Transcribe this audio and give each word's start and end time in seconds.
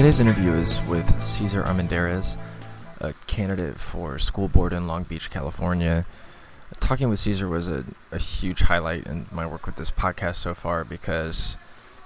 Today's 0.00 0.18
interview 0.18 0.52
is 0.52 0.80
with 0.86 1.22
Cesar 1.22 1.62
Armendariz, 1.62 2.40
a 3.02 3.12
candidate 3.26 3.78
for 3.78 4.18
school 4.18 4.48
board 4.48 4.72
in 4.72 4.86
Long 4.86 5.02
Beach, 5.02 5.28
California. 5.28 6.06
Talking 6.80 7.10
with 7.10 7.18
Cesar 7.18 7.46
was 7.46 7.68
a, 7.68 7.84
a 8.10 8.16
huge 8.16 8.60
highlight 8.60 9.06
in 9.06 9.26
my 9.30 9.46
work 9.46 9.66
with 9.66 9.76
this 9.76 9.90
podcast 9.90 10.36
so 10.36 10.54
far 10.54 10.84
because 10.84 11.58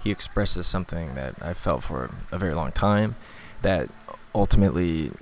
he 0.02 0.10
expresses 0.10 0.66
something 0.66 1.14
that 1.14 1.36
I've 1.41 1.56
felt 1.56 1.84
for 1.84 2.10
a 2.33 2.36
very 2.36 2.52
long 2.52 2.72
time 2.72 3.14
that 3.62 3.88
ultimately 4.34 5.12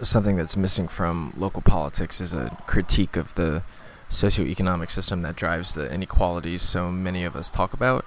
something 0.00 0.36
that's 0.36 0.56
missing 0.56 0.88
from 0.88 1.34
local 1.36 1.60
politics 1.60 2.18
is 2.18 2.32
a 2.32 2.56
critique 2.66 3.14
of 3.14 3.34
the 3.34 3.62
socioeconomic 4.08 4.90
system 4.90 5.20
that 5.20 5.36
drives 5.36 5.74
the 5.74 5.92
inequalities 5.92 6.62
so 6.62 6.90
many 6.90 7.24
of 7.24 7.36
us 7.36 7.50
talk 7.50 7.74
about. 7.74 8.06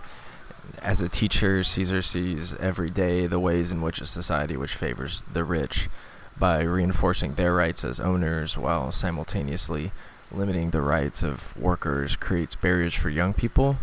As 0.81 1.01
a 1.01 1.09
teacher, 1.09 1.63
Cesar 1.63 2.01
sees 2.01 2.53
every 2.55 2.89
day 2.89 3.27
the 3.27 3.39
ways 3.39 3.71
in 3.71 3.81
which 3.81 4.01
a 4.01 4.05
society 4.05 4.55
which 4.57 4.75
favors 4.75 5.23
the 5.31 5.43
rich 5.43 5.89
by 6.37 6.63
reinforcing 6.63 7.35
their 7.35 7.53
rights 7.53 7.83
as 7.83 7.99
owners 7.99 8.57
while 8.57 8.91
simultaneously 8.91 9.91
limiting 10.31 10.71
the 10.71 10.81
rights 10.81 11.23
of 11.23 11.55
workers 11.57 12.15
creates 12.15 12.55
barriers 12.55 12.93
for 12.93 13.09
young 13.09 13.33
people 13.33 13.77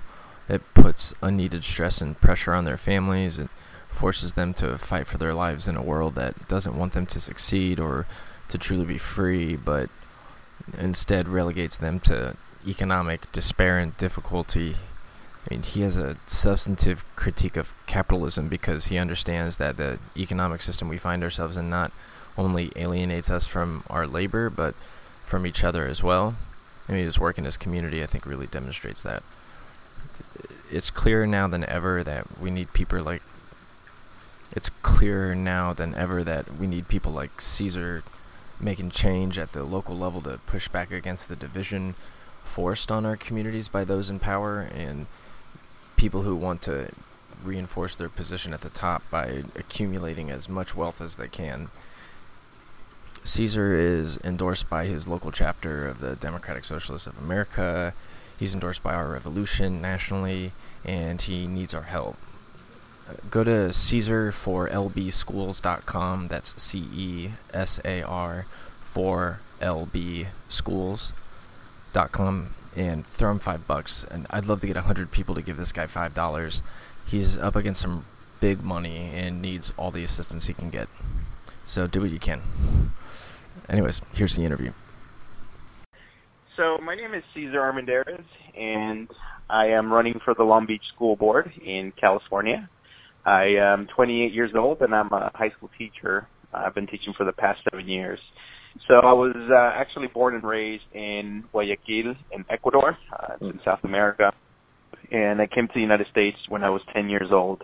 It 0.48 0.62
puts 0.74 1.14
unneeded 1.22 1.64
stress 1.64 2.00
and 2.00 2.20
pressure 2.20 2.52
on 2.52 2.64
their 2.64 2.76
families 2.76 3.38
and 3.38 3.48
forces 3.88 4.32
them 4.34 4.52
to 4.54 4.76
fight 4.78 5.06
for 5.06 5.18
their 5.18 5.34
lives 5.34 5.68
in 5.68 5.76
a 5.76 5.82
world 5.82 6.14
that 6.16 6.48
doesn't 6.48 6.76
want 6.76 6.92
them 6.92 7.06
to 7.06 7.20
succeed 7.20 7.78
or 7.78 8.06
to 8.48 8.58
truly 8.58 8.84
be 8.84 8.98
free 8.98 9.56
but 9.56 9.88
instead 10.78 11.28
relegates 11.28 11.76
them 11.76 12.00
to 12.00 12.36
economic 12.66 13.30
despair 13.32 13.78
and 13.78 13.96
difficulty. 13.96 14.76
I 15.44 15.54
mean, 15.54 15.62
he 15.62 15.80
has 15.80 15.96
a 15.96 16.16
substantive 16.26 17.04
critique 17.16 17.56
of 17.56 17.74
capitalism 17.86 18.48
because 18.48 18.86
he 18.86 18.98
understands 18.98 19.56
that 19.56 19.76
the 19.76 19.98
economic 20.16 20.62
system 20.62 20.88
we 20.88 20.98
find 20.98 21.24
ourselves 21.24 21.56
in 21.56 21.68
not 21.68 21.90
only 22.38 22.70
alienates 22.76 23.30
us 23.30 23.46
from 23.46 23.82
our 23.90 24.06
labor, 24.06 24.48
but 24.48 24.74
from 25.24 25.46
each 25.46 25.64
other 25.64 25.86
as 25.86 26.02
well. 26.02 26.36
I 26.88 26.92
mean, 26.92 27.04
his 27.04 27.18
work 27.18 27.38
in 27.38 27.44
his 27.44 27.56
community, 27.56 28.02
I 28.02 28.06
think, 28.06 28.24
really 28.24 28.46
demonstrates 28.46 29.02
that. 29.02 29.22
It's 30.70 30.90
clearer 30.90 31.26
now 31.26 31.48
than 31.48 31.64
ever 31.64 32.04
that 32.04 32.38
we 32.40 32.50
need 32.50 32.72
people 32.72 33.00
like. 33.02 33.22
It's 34.52 34.68
clearer 34.68 35.34
now 35.34 35.72
than 35.72 35.94
ever 35.94 36.22
that 36.24 36.56
we 36.56 36.66
need 36.66 36.88
people 36.88 37.12
like 37.12 37.40
Cesar 37.40 38.02
making 38.60 38.90
change 38.90 39.38
at 39.38 39.52
the 39.52 39.64
local 39.64 39.96
level 39.96 40.20
to 40.22 40.38
push 40.46 40.68
back 40.68 40.92
against 40.92 41.28
the 41.28 41.36
division 41.36 41.94
forced 42.44 42.92
on 42.92 43.06
our 43.06 43.16
communities 43.16 43.68
by 43.68 43.82
those 43.84 44.10
in 44.10 44.18
power 44.18 44.60
and 44.60 45.06
people 45.96 46.22
who 46.22 46.34
want 46.34 46.62
to 46.62 46.90
reinforce 47.44 47.94
their 47.96 48.08
position 48.08 48.52
at 48.52 48.60
the 48.60 48.68
top 48.68 49.02
by 49.10 49.42
accumulating 49.56 50.30
as 50.30 50.48
much 50.48 50.76
wealth 50.76 51.00
as 51.00 51.16
they 51.16 51.26
can. 51.28 51.68
Cesar 53.24 53.74
is 53.74 54.18
endorsed 54.24 54.68
by 54.68 54.86
his 54.86 55.06
local 55.06 55.30
chapter 55.30 55.86
of 55.86 56.00
the 56.00 56.16
Democratic 56.16 56.64
Socialists 56.64 57.06
of 57.06 57.16
America. 57.18 57.94
He's 58.38 58.54
endorsed 58.54 58.82
by 58.82 58.94
our 58.94 59.08
revolution 59.08 59.80
nationally, 59.80 60.50
and 60.84 61.22
he 61.22 61.46
needs 61.46 61.72
our 61.74 61.82
help. 61.82 62.16
Go 63.30 63.44
to 63.44 63.70
CesarForLBSchools.com. 63.70 66.28
That's 66.28 66.62
C 66.62 66.84
E 66.94 67.30
S 67.52 67.78
A 67.84 68.02
R 68.02 68.46
for 68.82 69.40
LB 69.60 70.28
Schools.com 70.48 72.48
and 72.76 73.06
throw 73.06 73.30
him 73.30 73.38
five 73.38 73.66
bucks. 73.66 74.04
And 74.10 74.26
I'd 74.30 74.46
love 74.46 74.60
to 74.60 74.66
get 74.66 74.76
a 74.76 74.82
hundred 74.82 75.10
people 75.10 75.34
to 75.34 75.42
give 75.42 75.56
this 75.56 75.72
guy 75.72 75.86
five 75.86 76.14
dollars. 76.14 76.62
He's 77.06 77.36
up 77.36 77.56
against 77.56 77.80
some 77.80 78.06
big 78.40 78.62
money 78.62 79.10
and 79.14 79.40
needs 79.40 79.72
all 79.76 79.90
the 79.90 80.02
assistance 80.02 80.46
he 80.46 80.54
can 80.54 80.70
get. 80.70 80.88
So 81.64 81.86
do 81.86 82.00
what 82.00 82.10
you 82.10 82.18
can. 82.18 82.42
Anyways, 83.68 84.02
here's 84.12 84.34
the 84.34 84.44
interview. 84.44 84.72
So 86.56 86.78
my 86.78 86.94
name 86.94 87.14
is 87.14 87.22
Cesar 87.32 87.60
Armendariz, 87.60 88.24
and 88.58 89.08
I 89.48 89.66
am 89.68 89.92
running 89.92 90.20
for 90.24 90.34
the 90.34 90.42
Long 90.42 90.66
Beach 90.66 90.82
School 90.94 91.16
Board 91.16 91.52
in 91.64 91.92
California. 91.98 92.68
I 93.24 93.44
am 93.58 93.86
28 93.94 94.32
years 94.32 94.50
old, 94.54 94.82
and 94.82 94.94
I'm 94.94 95.12
a 95.12 95.30
high 95.34 95.50
school 95.50 95.70
teacher. 95.78 96.26
I've 96.52 96.74
been 96.74 96.86
teaching 96.86 97.14
for 97.16 97.24
the 97.24 97.32
past 97.32 97.60
seven 97.70 97.88
years. 97.88 98.18
So 98.88 98.94
I 98.94 99.12
was 99.12 99.36
uh, 99.36 99.80
actually 99.80 100.08
born 100.08 100.34
and 100.34 100.42
raised 100.42 100.82
in 100.92 101.44
Guayaquil, 101.52 102.14
in 102.32 102.44
Ecuador, 102.50 102.98
uh, 103.12 103.34
in 103.40 103.60
South 103.64 103.78
America, 103.84 104.32
and 105.12 105.40
I 105.40 105.46
came 105.46 105.68
to 105.68 105.72
the 105.74 105.80
United 105.80 106.06
States 106.10 106.36
when 106.48 106.64
I 106.64 106.70
was 106.70 106.82
10 106.92 107.08
years 107.08 107.28
old. 107.30 107.62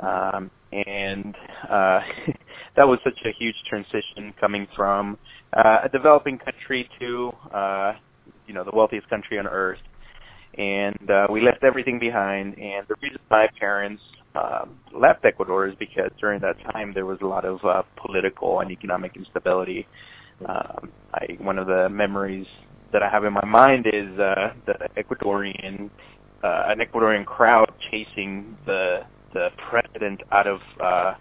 Um, 0.00 0.50
and 0.72 1.34
uh, 1.64 2.00
that 2.76 2.86
was 2.86 2.98
such 3.04 3.18
a 3.24 3.30
huge 3.38 3.54
transition 3.68 4.34
coming 4.40 4.66
from 4.76 5.16
uh, 5.56 5.78
a 5.84 5.88
developing 5.88 6.38
country 6.38 6.88
to, 6.98 7.32
uh, 7.54 7.92
you 8.46 8.54
know, 8.54 8.64
the 8.64 8.72
wealthiest 8.74 9.08
country 9.08 9.38
on 9.38 9.46
earth. 9.46 9.78
And 10.58 11.10
uh, 11.10 11.26
we 11.30 11.40
left 11.40 11.64
everything 11.64 11.98
behind. 11.98 12.58
And 12.58 12.86
the 12.88 12.96
reason 13.02 13.18
my 13.30 13.46
parents 13.58 14.02
um, 14.34 14.78
left 14.92 15.24
Ecuador 15.24 15.68
is 15.68 15.74
because 15.78 16.10
during 16.20 16.40
that 16.40 16.56
time 16.72 16.92
there 16.92 17.06
was 17.06 17.18
a 17.22 17.26
lot 17.26 17.44
of 17.44 17.58
uh, 17.64 17.82
political 17.96 18.60
and 18.60 18.70
economic 18.70 19.16
instability. 19.16 19.86
Um, 20.40 20.92
I 21.12 21.36
one 21.38 21.58
of 21.58 21.66
the 21.66 21.88
memories 21.88 22.46
that 22.92 23.02
I 23.02 23.10
have 23.10 23.24
in 23.24 23.32
my 23.32 23.44
mind 23.44 23.86
is 23.86 24.18
uh, 24.18 24.52
the 24.66 24.74
Ecuadorian 24.96 25.90
uh, 26.42 26.64
an 26.66 26.78
Ecuadorian 26.78 27.24
crowd 27.24 27.72
chasing 27.90 28.56
the 28.66 29.00
the 29.32 29.48
president 29.70 30.20
out 30.30 30.46
of 30.46 30.60
uh, 30.82 31.14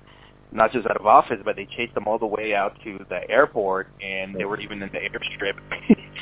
not 0.52 0.72
just 0.72 0.86
out 0.88 0.98
of 0.98 1.06
office, 1.06 1.40
but 1.44 1.56
they 1.56 1.68
chased 1.78 1.94
them 1.96 2.08
all 2.08 2.20
the 2.20 2.28
way 2.28 2.54
out 2.54 2.78
to 2.84 3.00
the 3.10 3.30
airport, 3.30 3.88
and 4.02 4.36
they 4.36 4.46
were 4.46 4.60
even 4.60 4.82
in 4.84 4.90
the 4.92 5.00
airstrip. 5.00 5.58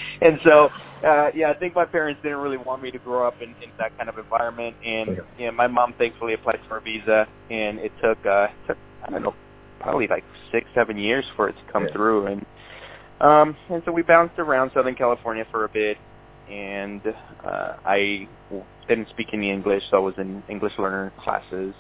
and 0.21 0.39
so, 0.45 0.69
uh, 1.05 1.31
yeah, 1.35 1.49
I 1.49 1.53
think 1.53 1.75
my 1.75 1.85
parents 1.85 2.21
didn't 2.23 2.37
really 2.37 2.57
want 2.57 2.81
me 2.81 2.91
to 2.91 2.99
grow 2.99 3.27
up 3.27 3.41
in, 3.41 3.49
in 3.49 3.69
that 3.77 3.95
kind 3.97 4.09
of 4.09 4.17
environment. 4.17 4.75
And 4.85 5.19
yeah, 5.37 5.51
my 5.51 5.67
mom 5.67 5.93
thankfully 5.97 6.33
applied 6.33 6.59
for 6.67 6.77
a 6.77 6.81
visa, 6.81 7.27
and 7.49 7.79
it 7.79 7.91
took 8.01 8.25
uh, 8.25 8.47
took 8.67 8.77
I 9.05 9.11
don't 9.11 9.23
know, 9.23 9.35
probably 9.79 10.07
like 10.07 10.23
six, 10.51 10.67
seven 10.73 10.97
years 10.97 11.25
for 11.35 11.49
it 11.49 11.53
to 11.53 11.71
come 11.71 11.85
yeah. 11.85 11.93
through. 11.93 12.27
And 12.27 12.45
um, 13.21 13.55
and 13.69 13.81
so 13.85 13.91
we 13.91 14.01
bounced 14.01 14.39
around 14.39 14.71
Southern 14.73 14.95
California 14.95 15.43
for 15.51 15.65
a 15.65 15.69
bit, 15.69 15.97
and 16.49 17.01
uh, 17.45 17.73
I 17.85 18.27
didn't 18.87 19.07
speak 19.09 19.27
any 19.33 19.51
English, 19.51 19.83
so 19.89 19.97
I 19.97 19.99
was 19.99 20.15
in 20.17 20.43
English 20.49 20.73
learner 20.77 21.13
classes 21.23 21.73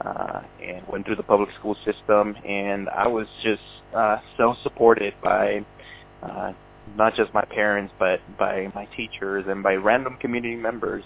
uh, 0.00 0.40
and 0.62 0.86
went 0.88 1.06
through 1.06 1.16
the 1.16 1.22
public 1.22 1.48
school 1.58 1.76
system. 1.84 2.34
And 2.46 2.88
I 2.88 3.08
was 3.08 3.26
just 3.42 3.62
uh, 3.94 4.18
so 4.36 4.54
supported 4.62 5.14
by 5.22 5.60
uh, 6.22 6.52
not 6.96 7.14
just 7.16 7.34
my 7.34 7.44
parents, 7.44 7.92
but 7.98 8.20
by 8.38 8.68
my 8.74 8.86
teachers 8.96 9.44
and 9.48 9.62
by 9.62 9.74
random 9.74 10.16
community 10.20 10.56
members 10.56 11.04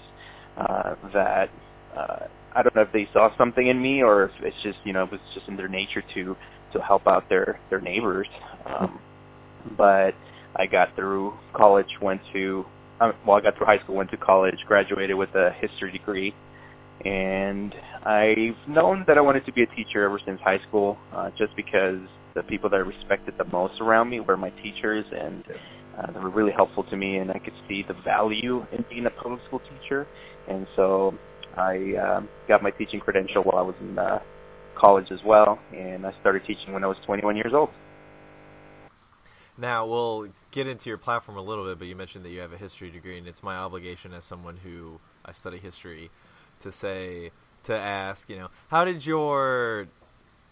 uh, 0.56 0.94
that 1.12 1.48
uh, 1.96 2.26
I 2.54 2.62
don't 2.62 2.74
know 2.74 2.82
if 2.82 2.92
they 2.92 3.08
saw 3.12 3.30
something 3.38 3.66
in 3.66 3.80
me 3.80 4.02
or 4.02 4.24
if 4.24 4.30
it's 4.42 4.56
just 4.62 4.78
you 4.84 4.92
know 4.92 5.04
it 5.04 5.10
was 5.12 5.20
just 5.34 5.48
in 5.48 5.56
their 5.56 5.68
nature 5.68 6.02
to 6.14 6.36
to 6.72 6.80
help 6.80 7.06
out 7.06 7.28
their 7.28 7.60
their 7.70 7.80
neighbors. 7.80 8.28
Um, 8.66 9.00
but 9.76 10.12
I 10.56 10.66
got 10.70 10.94
through 10.96 11.34
college, 11.54 11.88
went 12.02 12.20
to 12.32 12.64
um, 13.00 13.14
well, 13.26 13.38
I 13.38 13.40
got 13.40 13.56
through 13.56 13.66
high 13.66 13.78
school, 13.82 13.96
went 13.96 14.10
to 14.10 14.18
college, 14.18 14.56
graduated 14.66 15.16
with 15.16 15.30
a 15.30 15.50
history 15.60 15.90
degree, 15.90 16.34
and 17.04 17.74
I've 18.04 18.68
known 18.68 19.04
that 19.06 19.16
I 19.16 19.22
wanted 19.22 19.46
to 19.46 19.52
be 19.52 19.62
a 19.62 19.66
teacher 19.66 20.04
ever 20.04 20.20
since 20.24 20.38
high 20.44 20.58
school, 20.68 20.98
uh, 21.14 21.30
just 21.38 21.56
because 21.56 21.98
the 22.34 22.42
people 22.42 22.68
that 22.70 22.76
I 22.76 22.80
respected 22.80 23.34
the 23.38 23.44
most 23.46 23.80
around 23.80 24.10
me 24.10 24.20
were 24.20 24.36
my 24.36 24.50
teachers, 24.62 25.06
and 25.12 25.44
uh, 25.98 26.12
they 26.12 26.18
were 26.20 26.30
really 26.30 26.52
helpful 26.52 26.84
to 26.84 26.96
me, 26.96 27.16
and 27.16 27.30
I 27.30 27.38
could 27.38 27.54
see 27.68 27.82
the 27.88 27.94
value 28.04 28.66
in 28.72 28.84
being 28.90 29.06
a 29.06 29.10
public 29.22 29.40
school 29.46 29.60
teacher, 29.60 30.06
and 30.48 30.66
so 30.76 31.14
I 31.56 31.94
uh, 32.00 32.20
got 32.48 32.62
my 32.62 32.70
teaching 32.70 33.00
credential 33.00 33.42
while 33.42 33.58
I 33.58 33.62
was 33.62 33.74
in 33.80 33.98
uh, 33.98 34.18
college 34.78 35.06
as 35.10 35.20
well, 35.24 35.58
and 35.74 36.06
I 36.06 36.12
started 36.20 36.42
teaching 36.46 36.72
when 36.72 36.84
I 36.84 36.86
was 36.86 36.96
21 37.06 37.36
years 37.36 37.52
old. 37.54 37.70
Now 39.60 39.86
we'll 39.86 40.28
get 40.50 40.66
into 40.66 40.88
your 40.88 40.98
platform 40.98 41.36
a 41.36 41.42
little 41.42 41.66
bit, 41.66 41.78
but 41.78 41.86
you 41.86 41.94
mentioned 41.94 42.24
that 42.24 42.30
you 42.30 42.40
have 42.40 42.52
a 42.52 42.56
history 42.56 42.90
degree, 42.90 43.18
and 43.18 43.28
it's 43.28 43.42
my 43.42 43.56
obligation 43.56 44.14
as 44.14 44.24
someone 44.24 44.56
who 44.56 44.98
I 45.24 45.32
study 45.32 45.58
history 45.58 46.10
to 46.60 46.72
say 46.72 47.30
to 47.64 47.76
ask, 47.76 48.30
you 48.30 48.36
know, 48.36 48.48
how 48.68 48.86
did 48.86 49.04
your 49.04 49.86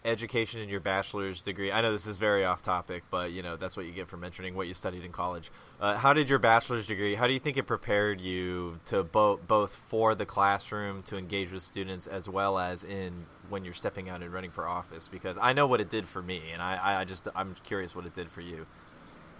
education 0.05 0.61
in 0.61 0.69
your 0.69 0.79
bachelor's 0.79 1.41
degree? 1.41 1.71
I 1.71 1.81
know 1.81 1.91
this 1.91 2.07
is 2.07 2.17
very 2.17 2.45
off 2.45 2.61
topic, 2.61 3.03
but 3.09 3.31
you 3.31 3.41
know 3.41 3.57
that's 3.57 3.75
what 3.75 3.85
you 3.85 3.91
get 3.91 4.07
for 4.07 4.17
mentioning 4.17 4.55
what 4.55 4.67
you 4.67 4.73
studied 4.73 5.03
in 5.03 5.11
college. 5.11 5.51
Uh, 5.81 5.97
how 5.97 6.13
did 6.13 6.29
your 6.29 6.39
bachelor's 6.39 6.85
degree? 6.85 7.15
How 7.15 7.27
do 7.27 7.33
you 7.33 7.39
think 7.39 7.57
it 7.57 7.63
prepared 7.63 8.21
you 8.21 8.79
to 8.85 9.03
both 9.03 9.47
both 9.47 9.73
for 9.87 10.15
the 10.15 10.25
classroom 10.25 11.03
to 11.03 11.17
engage 11.17 11.51
with 11.51 11.63
students 11.63 12.07
as 12.07 12.29
well 12.29 12.59
as 12.59 12.83
in 12.83 13.25
when 13.49 13.65
you're 13.65 13.73
stepping 13.73 14.07
out 14.07 14.21
and 14.21 14.31
running 14.31 14.51
for 14.51 14.67
office? 14.67 15.07
Because 15.07 15.37
I 15.41 15.53
know 15.53 15.67
what 15.67 15.81
it 15.81 15.89
did 15.89 16.07
for 16.07 16.21
me, 16.21 16.41
and 16.53 16.61
I, 16.61 17.01
I 17.01 17.05
just 17.05 17.27
I'm 17.35 17.55
curious 17.63 17.95
what 17.95 18.05
it 18.05 18.13
did 18.13 18.29
for 18.29 18.41
you. 18.41 18.65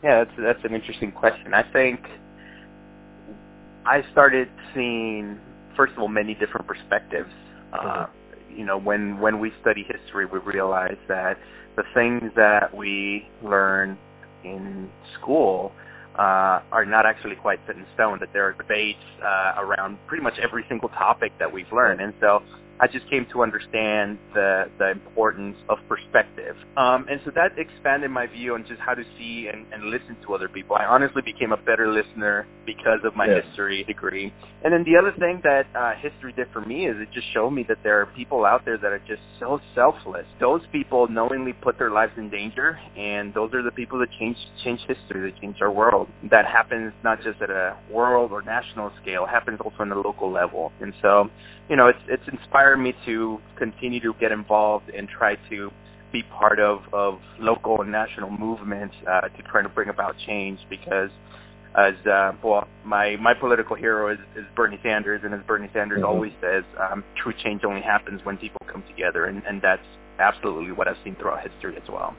Yeah, 0.03 0.23
that's 0.23 0.37
that's 0.37 0.63
an 0.65 0.73
interesting 0.73 1.11
question. 1.11 1.53
I 1.53 1.63
think 1.73 1.99
I 3.85 4.01
started 4.11 4.47
seeing, 4.73 5.37
first 5.75 5.93
of 5.93 5.99
all, 5.99 6.07
many 6.07 6.35
different 6.35 6.67
perspectives. 6.67 7.29
Uh, 7.73 8.07
you 8.55 8.65
know, 8.65 8.77
when 8.77 9.19
when 9.19 9.39
we 9.39 9.51
study 9.61 9.83
history, 9.83 10.25
we 10.25 10.39
realize 10.39 10.97
that 11.07 11.37
the 11.75 11.83
things 11.93 12.31
that 12.35 12.75
we 12.75 13.27
learn 13.43 13.97
in 14.43 14.89
school 15.19 15.71
uh, 16.17 16.61
are 16.71 16.85
not 16.85 17.05
actually 17.05 17.35
quite 17.35 17.59
set 17.67 17.75
in 17.75 17.85
stone. 17.93 18.19
That 18.19 18.29
there 18.33 18.47
are 18.47 18.53
debates 18.53 18.99
uh, 19.23 19.61
around 19.61 19.97
pretty 20.07 20.23
much 20.23 20.33
every 20.41 20.63
single 20.69 20.89
topic 20.89 21.31
that 21.39 21.51
we've 21.51 21.71
learned, 21.73 22.01
and 22.01 22.13
so 22.21 22.39
I 22.79 22.87
just 22.87 23.09
came 23.09 23.27
to 23.33 23.43
understand 23.43 24.19
the 24.33 24.71
the 24.77 24.89
importance 24.91 25.57
of 25.67 25.77
perspective. 25.87 26.55
Um, 26.77 27.05
and 27.09 27.19
so 27.25 27.31
that 27.35 27.51
expanded 27.57 28.11
my 28.11 28.27
view 28.27 28.53
on 28.53 28.65
just 28.67 28.79
how 28.85 28.93
to 28.93 29.03
see 29.17 29.47
and, 29.51 29.67
and 29.71 29.89
listen 29.91 30.17
to 30.25 30.33
other 30.33 30.49
people. 30.53 30.75
I 30.79 30.85
honestly 30.85 31.21
became 31.25 31.51
a 31.51 31.61
better 31.65 31.91
listener 31.91 32.47
because 32.65 33.01
of 33.03 33.15
my 33.15 33.25
Yeah. 33.27 33.41
history 33.41 33.83
degree. 33.87 34.33
And 34.61 34.73
then 34.73 34.83
the 34.83 34.97
other 34.97 35.11
thing 35.19 35.41
that 35.43 35.67
uh, 35.75 35.93
history 36.01 36.33
did 36.33 36.47
for 36.53 36.61
me 36.61 36.87
is 36.87 36.95
it 36.99 37.09
just 37.13 37.27
showed 37.33 37.51
me 37.51 37.65
that 37.67 37.79
there 37.83 37.99
are 38.01 38.05
people 38.07 38.45
out 38.45 38.61
there 38.65 38.77
that 38.77 38.91
are 38.91 39.03
just 39.07 39.21
so 39.39 39.59
selfless. 39.75 40.27
Those 40.39 40.61
people 40.71 41.07
knowingly 41.09 41.53
put 41.53 41.77
their 41.77 41.91
lives 41.91 42.13
in 42.17 42.29
danger, 42.29 42.79
and 42.95 43.33
those 43.33 43.53
are 43.53 43.63
the 43.63 43.71
people 43.71 43.99
that 43.99 44.09
change 44.19 44.37
change 44.63 44.79
history, 44.87 45.21
that 45.29 45.37
change 45.41 45.57
our 45.61 45.71
world. 45.71 46.13
That 46.23 46.45
happens 46.45 46.93
not 47.03 47.17
just 47.23 47.41
at 47.41 47.49
a 47.49 47.77
world 47.89 48.31
or 48.31 48.41
national 48.41 48.91
scale, 49.01 49.25
it 49.25 49.29
happens 49.29 49.59
also 49.63 49.77
on 49.79 49.89
the 49.89 49.95
local 49.95 50.31
level. 50.31 50.71
And 50.79 50.93
so 51.01 51.29
you 51.69 51.75
know, 51.75 51.85
it's 51.85 52.03
it's 52.07 52.23
inspired 52.69 52.77
me 52.77 52.93
to 53.05 53.39
continue 53.57 53.99
to 54.01 54.13
get 54.19 54.31
involved 54.31 54.89
and 54.89 55.07
try 55.07 55.35
to 55.49 55.71
be 56.11 56.23
part 56.23 56.59
of 56.59 56.81
of 56.93 57.19
local 57.39 57.81
and 57.81 57.91
national 57.91 58.31
movements 58.31 58.95
uh, 59.07 59.21
to 59.21 59.43
try 59.43 59.61
to 59.61 59.69
bring 59.69 59.89
about 59.89 60.15
change. 60.27 60.59
Because, 60.69 61.09
as 61.75 61.93
uh, 62.05 62.33
well, 62.43 62.67
my 62.83 63.15
my 63.17 63.33
political 63.33 63.75
hero 63.75 64.11
is, 64.11 64.19
is 64.35 64.45
Bernie 64.55 64.79
Sanders, 64.83 65.21
and 65.23 65.33
as 65.33 65.41
Bernie 65.45 65.69
Sanders 65.73 66.01
Mhm. 66.01 66.07
always 66.07 66.33
says, 66.41 66.63
um, 66.79 67.03
true 67.15 67.33
change 67.43 67.63
only 67.63 67.81
happens 67.81 68.23
when 68.25 68.37
people 68.37 68.61
come 68.67 68.83
together, 68.87 69.25
and 69.25 69.43
and 69.47 69.61
that's 69.61 69.85
absolutely 70.19 70.71
what 70.71 70.87
I've 70.87 70.97
seen 71.03 71.15
throughout 71.15 71.41
history 71.41 71.75
as 71.77 71.87
well. 71.89 72.13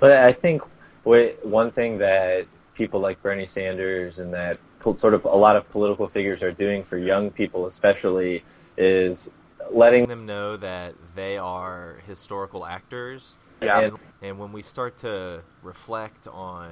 But 0.00 0.12
I 0.12 0.32
think 0.32 0.62
one 1.04 1.70
thing 1.70 1.98
that 1.98 2.46
people 2.74 3.00
like 3.00 3.20
Bernie 3.22 3.46
Sanders 3.46 4.18
and 4.18 4.32
that 4.34 4.58
sort 4.96 5.14
of 5.14 5.24
a 5.24 5.36
lot 5.36 5.56
of 5.56 5.68
political 5.70 6.06
figures 6.06 6.42
are 6.42 6.52
doing 6.52 6.84
for 6.84 6.98
young 6.98 7.30
people, 7.30 7.66
especially, 7.66 8.44
is 8.76 9.30
letting 9.72 10.06
them 10.06 10.26
know 10.26 10.56
that 10.56 10.94
they 11.14 11.36
are 11.38 11.98
historical 12.06 12.64
actors. 12.66 13.36
Yeah. 13.62 13.80
And, 13.80 13.96
and 14.22 14.38
when 14.38 14.52
we 14.52 14.62
start 14.62 14.96
to 14.98 15.42
reflect 15.62 16.26
on 16.28 16.70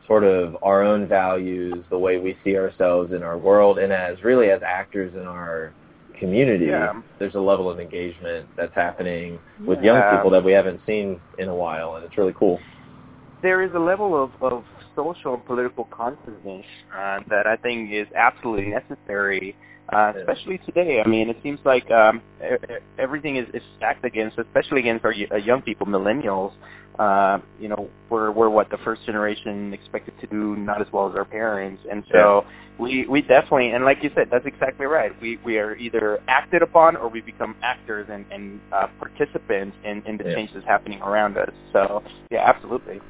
sort 0.00 0.22
of 0.24 0.56
our 0.62 0.82
own 0.84 1.06
values, 1.06 1.88
the 1.88 1.98
way 1.98 2.18
we 2.18 2.34
see 2.34 2.56
ourselves 2.56 3.12
in 3.12 3.22
our 3.22 3.36
world, 3.36 3.78
and 3.78 3.92
as 3.92 4.22
really 4.22 4.50
as 4.50 4.62
actors 4.62 5.16
in 5.16 5.26
our 5.26 5.72
community, 6.14 6.66
Yeah. 6.66 7.00
there's 7.18 7.34
a 7.36 7.42
level 7.42 7.68
of 7.68 7.80
engagement 7.80 8.48
that's 8.56 8.76
happening 8.76 9.38
with 9.64 9.82
young 9.82 10.00
people 10.14 10.30
that 10.30 10.42
we 10.44 10.52
haven't 10.52 10.80
seen 10.80 11.20
in 11.38 11.48
a 11.48 11.54
while, 11.54 11.96
and 11.96 12.04
it's 12.04 12.16
really 12.18 12.32
cool. 12.34 12.60
there 13.42 13.62
is 13.62 13.72
a 13.74 13.78
level 13.78 14.20
of, 14.20 14.30
of 14.42 14.64
social 14.96 15.34
and 15.34 15.44
political 15.46 15.84
consciousness 15.84 16.66
uh, 16.92 17.20
that 17.28 17.46
I 17.46 17.54
think 17.56 17.92
is 17.92 18.08
absolutely 18.16 18.66
necessary, 18.66 19.54
uh, 19.92 20.12
Yeah. 20.14 20.20
especially 20.20 20.58
today. 20.66 21.00
I 21.04 21.08
mean, 21.08 21.28
it 21.30 21.36
seems 21.42 21.60
like 21.64 21.90
um, 21.90 22.22
everything 22.98 23.36
is, 23.36 23.48
is 23.54 23.62
stacked 23.76 24.04
against, 24.04 24.38
especially 24.38 24.80
against 24.80 25.04
our 25.04 25.14
uh, 25.32 25.36
young 25.36 25.62
people, 25.62 25.86
millennials. 25.86 26.52
Uh, 26.98 27.38
you 27.60 27.68
know, 27.68 27.88
we're 28.10 28.32
we're 28.32 28.48
what 28.48 28.68
the 28.70 28.78
first 28.84 29.06
generation 29.06 29.72
expected 29.72 30.14
to 30.20 30.26
do 30.26 30.56
not 30.56 30.80
as 30.80 30.88
well 30.92 31.08
as 31.08 31.14
our 31.14 31.24
parents, 31.24 31.80
and 31.90 32.02
so 32.10 32.42
we 32.78 33.06
we 33.08 33.20
definitely 33.20 33.70
and 33.70 33.84
like 33.84 33.98
you 34.02 34.10
said, 34.14 34.28
that's 34.32 34.46
exactly 34.46 34.86
right. 34.86 35.12
We 35.22 35.38
we 35.44 35.58
are 35.58 35.76
either 35.76 36.18
acted 36.28 36.62
upon 36.62 36.96
or 36.96 37.08
we 37.08 37.20
become 37.20 37.54
actors 37.62 38.08
and 38.10 38.26
and 38.30 38.60
uh, 38.72 38.88
participants 38.98 39.76
in 39.84 40.02
in 40.06 40.16
the 40.16 40.24
Yeah. 40.24 40.34
changes 40.34 40.64
happening 40.66 41.00
around 41.02 41.36
us. 41.38 41.52
So 41.72 42.02
yeah, 42.30 42.46
absolutely. 42.48 43.00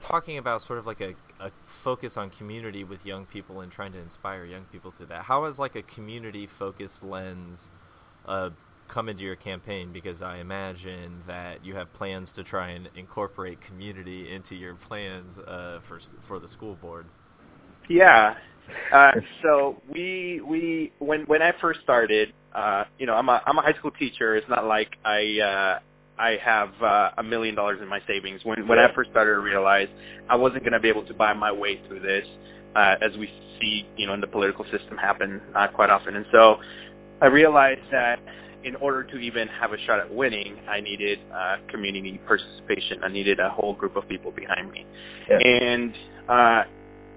talking 0.00 0.38
about 0.38 0.62
sort 0.62 0.78
of 0.78 0.86
like 0.86 1.00
a, 1.00 1.14
a 1.40 1.50
focus 1.64 2.16
on 2.16 2.30
community 2.30 2.84
with 2.84 3.06
young 3.06 3.24
people 3.26 3.60
and 3.62 3.72
trying 3.72 3.92
to 3.92 3.98
inspire 3.98 4.44
young 4.44 4.64
people 4.66 4.90
through 4.90 5.06
that. 5.06 5.22
How 5.22 5.44
has 5.44 5.58
like 5.58 5.74
a 5.74 5.82
community 5.82 6.46
focused 6.46 7.02
lens 7.02 7.70
uh, 8.26 8.50
come 8.88 9.08
into 9.08 9.24
your 9.24 9.36
campaign? 9.36 9.90
Because 9.92 10.20
I 10.22 10.38
imagine 10.38 11.22
that 11.26 11.64
you 11.64 11.74
have 11.76 11.92
plans 11.92 12.32
to 12.32 12.44
try 12.44 12.70
and 12.70 12.88
incorporate 12.94 13.60
community 13.60 14.32
into 14.32 14.54
your 14.54 14.74
plans 14.74 15.38
uh, 15.38 15.80
for 15.82 15.98
for 16.20 16.38
the 16.38 16.48
school 16.48 16.74
board. 16.74 17.06
Yeah. 17.88 18.32
Uh, 18.92 19.12
so 19.42 19.82
we 19.88 20.40
we 20.44 20.92
when 20.98 21.22
when 21.22 21.42
I 21.42 21.52
first 21.60 21.80
started, 21.82 22.32
uh, 22.54 22.84
you 22.98 23.06
know, 23.06 23.14
I'm 23.14 23.28
a 23.28 23.40
I'm 23.46 23.58
a 23.58 23.62
high 23.62 23.76
school 23.78 23.90
teacher. 23.92 24.36
It's 24.36 24.48
not 24.48 24.66
like 24.66 24.90
I 25.04 25.20
uh, 25.40 25.78
I 26.20 26.36
have 26.44 26.68
uh, 26.82 27.08
a 27.18 27.22
million 27.22 27.54
dollars 27.54 27.78
in 27.80 27.88
my 27.88 28.00
savings. 28.06 28.40
When 28.44 28.68
when 28.68 28.78
I 28.78 28.92
first 28.94 29.10
started, 29.10 29.32
to 29.32 29.40
realize 29.40 29.88
I 30.28 30.36
wasn't 30.36 30.62
going 30.64 30.74
to 30.74 30.80
be 30.80 30.90
able 30.90 31.06
to 31.06 31.14
buy 31.14 31.32
my 31.32 31.50
way 31.50 31.80
through 31.88 32.00
this, 32.00 32.26
uh, 32.76 32.94
as 33.00 33.12
we 33.18 33.26
see, 33.58 33.82
you 33.96 34.06
know, 34.06 34.14
in 34.14 34.20
the 34.20 34.26
political 34.26 34.64
system 34.64 34.98
happen 34.98 35.40
uh, 35.56 35.68
quite 35.74 35.90
often. 35.90 36.16
And 36.16 36.26
so 36.30 36.56
I 37.22 37.26
realized 37.26 37.88
that 37.90 38.16
in 38.64 38.76
order 38.76 39.02
to 39.04 39.16
even 39.16 39.48
have 39.60 39.72
a 39.72 39.80
shot 39.86 39.98
at 40.00 40.12
winning, 40.12 40.56
I 40.68 40.80
needed 40.80 41.18
uh, 41.32 41.56
community 41.70 42.20
participation. 42.26 43.02
I 43.02 43.08
needed 43.08 43.40
a 43.40 43.48
whole 43.48 43.74
group 43.74 43.96
of 43.96 44.06
people 44.06 44.32
behind 44.32 44.70
me, 44.70 44.84
Yeah. 45.28 45.38
and 45.40 45.94
uh, 46.28 46.62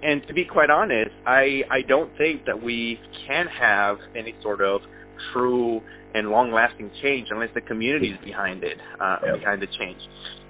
and 0.02 0.26
to 0.28 0.34
be 0.34 0.46
quite 0.46 0.70
honest, 0.70 1.12
I 1.26 1.64
I 1.70 1.82
don't 1.88 2.12
think 2.18 2.46
that 2.46 2.62
we 2.62 3.00
can 3.28 3.46
have 3.48 3.98
any 4.16 4.34
sort 4.42 4.62
of 4.62 4.82
true 5.32 5.82
and 6.14 6.30
long-lasting 6.30 6.92
change 7.02 7.28
unless 7.32 7.50
the 7.56 7.62
community 7.62 8.10
is 8.12 8.20
behind 8.24 8.64
it, 8.64 8.78
uh, 9.00 9.18
Yeah. 9.24 9.36
behind 9.38 9.62
the 9.62 9.68
change. 9.80 10.02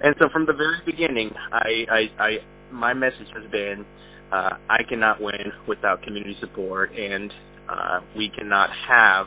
And 0.02 0.14
so 0.20 0.28
from 0.30 0.44
the 0.46 0.52
very 0.52 0.80
beginning, 0.84 1.30
I 1.52 1.86
I, 1.88 2.00
I 2.18 2.30
my 2.70 2.92
message 2.94 3.28
has 3.34 3.50
been 3.50 3.84
uh, 4.32 4.56
I 4.68 4.82
cannot 4.88 5.20
win 5.20 5.52
without 5.68 6.02
community 6.02 6.36
support, 6.40 6.90
and 6.92 7.32
uh, 7.68 8.00
we 8.16 8.30
cannot 8.36 8.70
have 8.88 9.26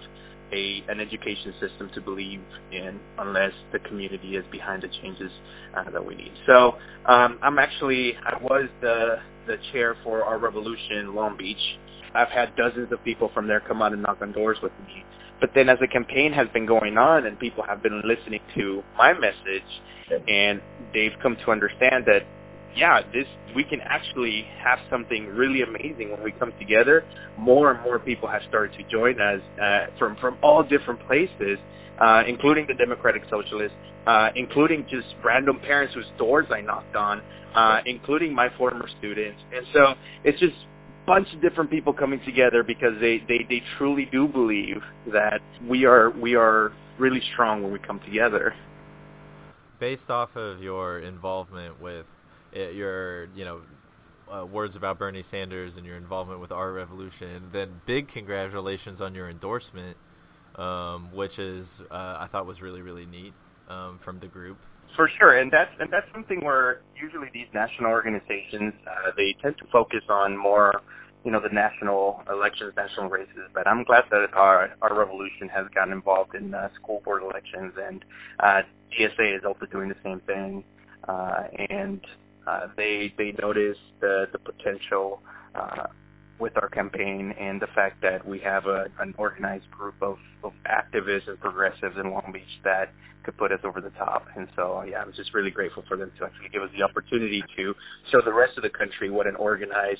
a 0.51 0.83
an 0.87 0.99
education 0.99 1.53
system 1.59 1.89
to 1.95 2.01
believe 2.01 2.41
in 2.71 2.99
unless 3.17 3.51
the 3.71 3.79
community 3.79 4.35
is 4.35 4.45
behind 4.51 4.83
the 4.83 4.89
changes 5.01 5.31
uh, 5.77 5.89
that 5.91 6.05
we 6.05 6.15
need. 6.15 6.31
So 6.49 6.73
um, 7.05 7.39
I'm 7.41 7.57
actually 7.59 8.13
I 8.25 8.37
was 8.41 8.69
the 8.81 9.15
the 9.47 9.55
chair 9.71 9.95
for 10.03 10.23
our 10.23 10.37
revolution 10.37 11.15
Long 11.15 11.37
Beach. 11.37 11.57
I've 12.13 12.29
had 12.29 12.55
dozens 12.55 12.91
of 12.91 13.03
people 13.03 13.29
from 13.33 13.47
there 13.47 13.61
come 13.67 13.81
out 13.81 13.93
and 13.93 14.01
knock 14.01 14.17
on 14.21 14.31
doors 14.31 14.57
with 14.61 14.71
me. 14.87 15.03
But 15.39 15.51
then 15.53 15.69
as 15.69 15.77
the 15.79 15.87
campaign 15.87 16.31
has 16.33 16.47
been 16.53 16.65
going 16.65 16.97
on 16.97 17.25
and 17.25 17.37
people 17.37 17.63
have 17.67 17.81
been 17.81 18.01
listening 18.03 18.41
to 18.55 18.83
my 18.97 19.13
message 19.13 19.69
and 20.27 20.61
they've 20.93 21.15
come 21.21 21.37
to 21.45 21.51
understand 21.51 22.05
that 22.05 22.21
yeah, 22.75 23.01
this 23.11 23.25
we 23.55 23.63
can 23.63 23.79
actually 23.89 24.45
have 24.63 24.79
something 24.89 25.25
really 25.27 25.61
amazing 25.61 26.11
when 26.11 26.23
we 26.23 26.31
come 26.31 26.53
together. 26.59 27.05
More 27.35 27.71
and 27.71 27.83
more 27.83 27.99
people 27.99 28.29
have 28.29 28.41
started 28.47 28.71
to 28.77 28.83
join 28.91 29.19
us 29.19 29.41
uh, 29.61 29.85
from 29.97 30.15
from 30.21 30.37
all 30.43 30.63
different 30.63 31.01
places, 31.01 31.59
uh, 31.97 32.21
including 32.27 32.65
the 32.67 32.75
Democratic 32.75 33.23
Socialists, 33.29 33.77
uh, 34.05 34.29
including 34.35 34.85
just 34.89 35.07
random 35.23 35.59
parents 35.59 35.93
whose 35.95 36.09
doors 36.17 36.47
I 36.51 36.61
knocked 36.61 36.95
on, 36.95 37.21
uh, 37.55 37.79
including 37.85 38.33
my 38.33 38.49
former 38.57 38.85
students, 38.97 39.41
and 39.51 39.65
so 39.73 39.93
it's 40.23 40.39
just 40.39 40.55
bunch 41.07 41.27
of 41.33 41.41
different 41.41 41.71
people 41.71 41.93
coming 41.93 42.19
together 42.25 42.63
because 42.63 42.93
they, 43.01 43.23
they, 43.27 43.45
they 43.49 43.63
truly 43.77 44.07
do 44.11 44.27
believe 44.27 44.81
that 45.13 45.41
we 45.67 45.85
are 45.85 46.11
we 46.11 46.35
are 46.35 46.73
really 46.99 47.21
strong 47.33 47.63
when 47.63 47.71
we 47.71 47.79
come 47.79 47.99
together. 48.01 48.53
based 49.79 50.09
off 50.11 50.35
of 50.35 50.61
your 50.61 50.99
involvement 50.99 51.79
with 51.81 52.05
uh, 52.55 52.59
your, 52.69 53.25
you 53.35 53.45
know, 53.45 53.61
uh, 54.33 54.45
words 54.45 54.75
about 54.75 54.99
Bernie 54.99 55.23
Sanders 55.23 55.77
and 55.77 55.85
your 55.85 55.95
involvement 55.95 56.39
with 56.41 56.51
our 56.51 56.73
revolution, 56.73 57.49
then 57.51 57.81
big 57.85 58.07
congratulations 58.09 58.99
on 58.99 59.15
your 59.15 59.29
endorsement, 59.29 59.95
um, 60.55 61.09
which 61.13 61.39
is 61.39 61.81
uh, 61.91 62.17
I 62.19 62.27
thought 62.27 62.45
was 62.45 62.61
really 62.61 62.81
really 62.81 63.05
neat 63.05 63.33
um, 63.69 63.97
from 63.99 64.19
the 64.19 64.27
group. 64.27 64.57
For 64.97 65.07
sure, 65.19 65.37
and 65.37 65.51
that's 65.51 65.69
and 65.79 65.93
that's 65.93 66.07
something 66.11 66.43
where 66.43 66.81
usually 66.99 67.27
these 67.31 67.45
national 67.53 67.91
organizations 67.91 68.73
uh, 68.89 69.11
they 69.15 69.35
tend 69.43 69.55
to 69.59 69.65
focus 69.71 70.01
on 70.09 70.35
more, 70.35 70.73
you 71.23 71.29
know, 71.29 71.39
the 71.39 71.53
national 71.53 72.23
elections, 72.27 72.73
national 72.75 73.07
races. 73.07 73.45
But 73.53 73.67
I'm 73.67 73.83
glad 73.83 74.05
that 74.09 74.33
our 74.33 74.73
our 74.81 74.97
revolution 74.97 75.49
has 75.53 75.67
gotten 75.75 75.93
involved 75.93 76.33
in 76.33 76.51
uh, 76.51 76.69
school 76.81 77.03
board 77.05 77.21
elections, 77.21 77.73
and 77.77 78.03
uh, 78.39 78.61
DSA 78.89 79.37
is 79.37 79.43
also 79.45 79.67
doing 79.67 79.87
the 79.87 80.01
same 80.03 80.19
thing, 80.21 80.63
uh, 81.07 81.43
and 81.69 82.01
uh, 82.47 82.65
they 82.75 83.13
they 83.19 83.35
notice 83.39 83.77
the 84.01 84.25
the 84.31 84.39
potential. 84.39 85.21
Uh, 85.53 85.85
with 86.39 86.53
our 86.57 86.69
campaign 86.69 87.33
and 87.39 87.61
the 87.61 87.67
fact 87.73 88.01
that 88.01 88.25
we 88.25 88.39
have 88.39 88.65
a, 88.65 88.85
an 88.99 89.13
organized 89.17 89.69
group 89.71 89.95
of, 90.01 90.17
of 90.43 90.53
activists 90.65 91.27
and 91.27 91.39
progressives 91.39 91.95
in 91.97 92.11
Long 92.11 92.29
Beach 92.31 92.43
that 92.63 92.93
could 93.23 93.37
put 93.37 93.51
us 93.51 93.59
over 93.63 93.81
the 93.81 93.89
top. 93.91 94.25
And 94.35 94.47
so, 94.55 94.83
yeah, 94.83 94.99
I'm 94.99 95.11
just 95.15 95.33
really 95.33 95.51
grateful 95.51 95.83
for 95.87 95.97
them 95.97 96.11
to 96.19 96.25
actually 96.25 96.49
give 96.49 96.61
us 96.61 96.69
the 96.77 96.83
opportunity 96.83 97.43
to 97.57 97.73
show 98.11 98.21
the 98.23 98.33
rest 98.33 98.53
of 98.57 98.63
the 98.63 98.69
country 98.69 99.09
what 99.09 99.27
an 99.27 99.35
organized 99.35 99.99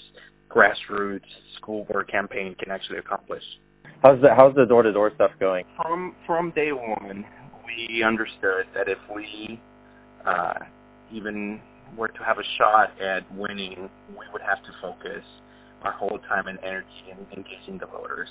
grassroots 0.50 1.28
school 1.58 1.86
board 1.86 2.10
campaign 2.10 2.56
can 2.60 2.72
actually 2.72 3.00
accomplish. 3.00 3.44
How's 4.04 4.22
the 4.22 4.30
how's 4.38 4.56
the 4.56 4.66
door 4.66 4.84
to 4.84 4.94
door 4.94 5.12
stuff 5.16 5.32
going? 5.40 5.66
From 5.82 6.16
from 6.26 6.52
day 6.52 6.72
one, 6.72 7.26
we 7.66 8.04
understood 8.04 8.66
that 8.76 8.88
if 8.88 9.00
we 9.14 9.60
uh, 10.26 10.54
even 11.12 11.60
were 11.98 12.08
to 12.10 12.24
have 12.24 12.38
a 12.38 12.48
shot 12.58 12.90
at 13.02 13.24
winning, 13.36 13.90
we 14.12 14.26
would 14.32 14.42
have 14.42 14.60
to 14.64 14.72
focus 14.82 15.24
our 15.84 15.92
whole 15.94 16.20
time 16.28 16.48
and 16.48 16.60
energy 16.60 17.12
in 17.12 17.18
engaging 17.38 17.78
the 17.80 17.88
voters. 17.88 18.30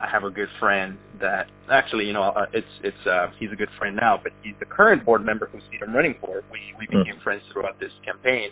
I 0.00 0.06
have 0.10 0.22
a 0.22 0.30
good 0.30 0.48
friend 0.60 0.96
that 1.20 1.46
actually, 1.70 2.04
you 2.04 2.12
know, 2.12 2.30
uh, 2.30 2.46
it's 2.52 2.74
it's 2.84 3.04
uh, 3.06 3.26
he's 3.38 3.50
a 3.52 3.56
good 3.56 3.70
friend 3.78 3.96
now, 4.00 4.18
but 4.22 4.32
he's 4.42 4.54
the 4.60 4.66
current 4.66 5.04
board 5.04 5.24
member 5.24 5.48
who's 5.50 5.62
I'm 5.82 5.94
running 5.94 6.14
for. 6.20 6.42
We 6.52 6.60
we 6.78 6.86
hmm. 6.86 7.02
became 7.02 7.18
mm. 7.18 7.22
friends 7.22 7.42
throughout 7.52 7.80
this 7.80 7.90
campaign, 8.04 8.50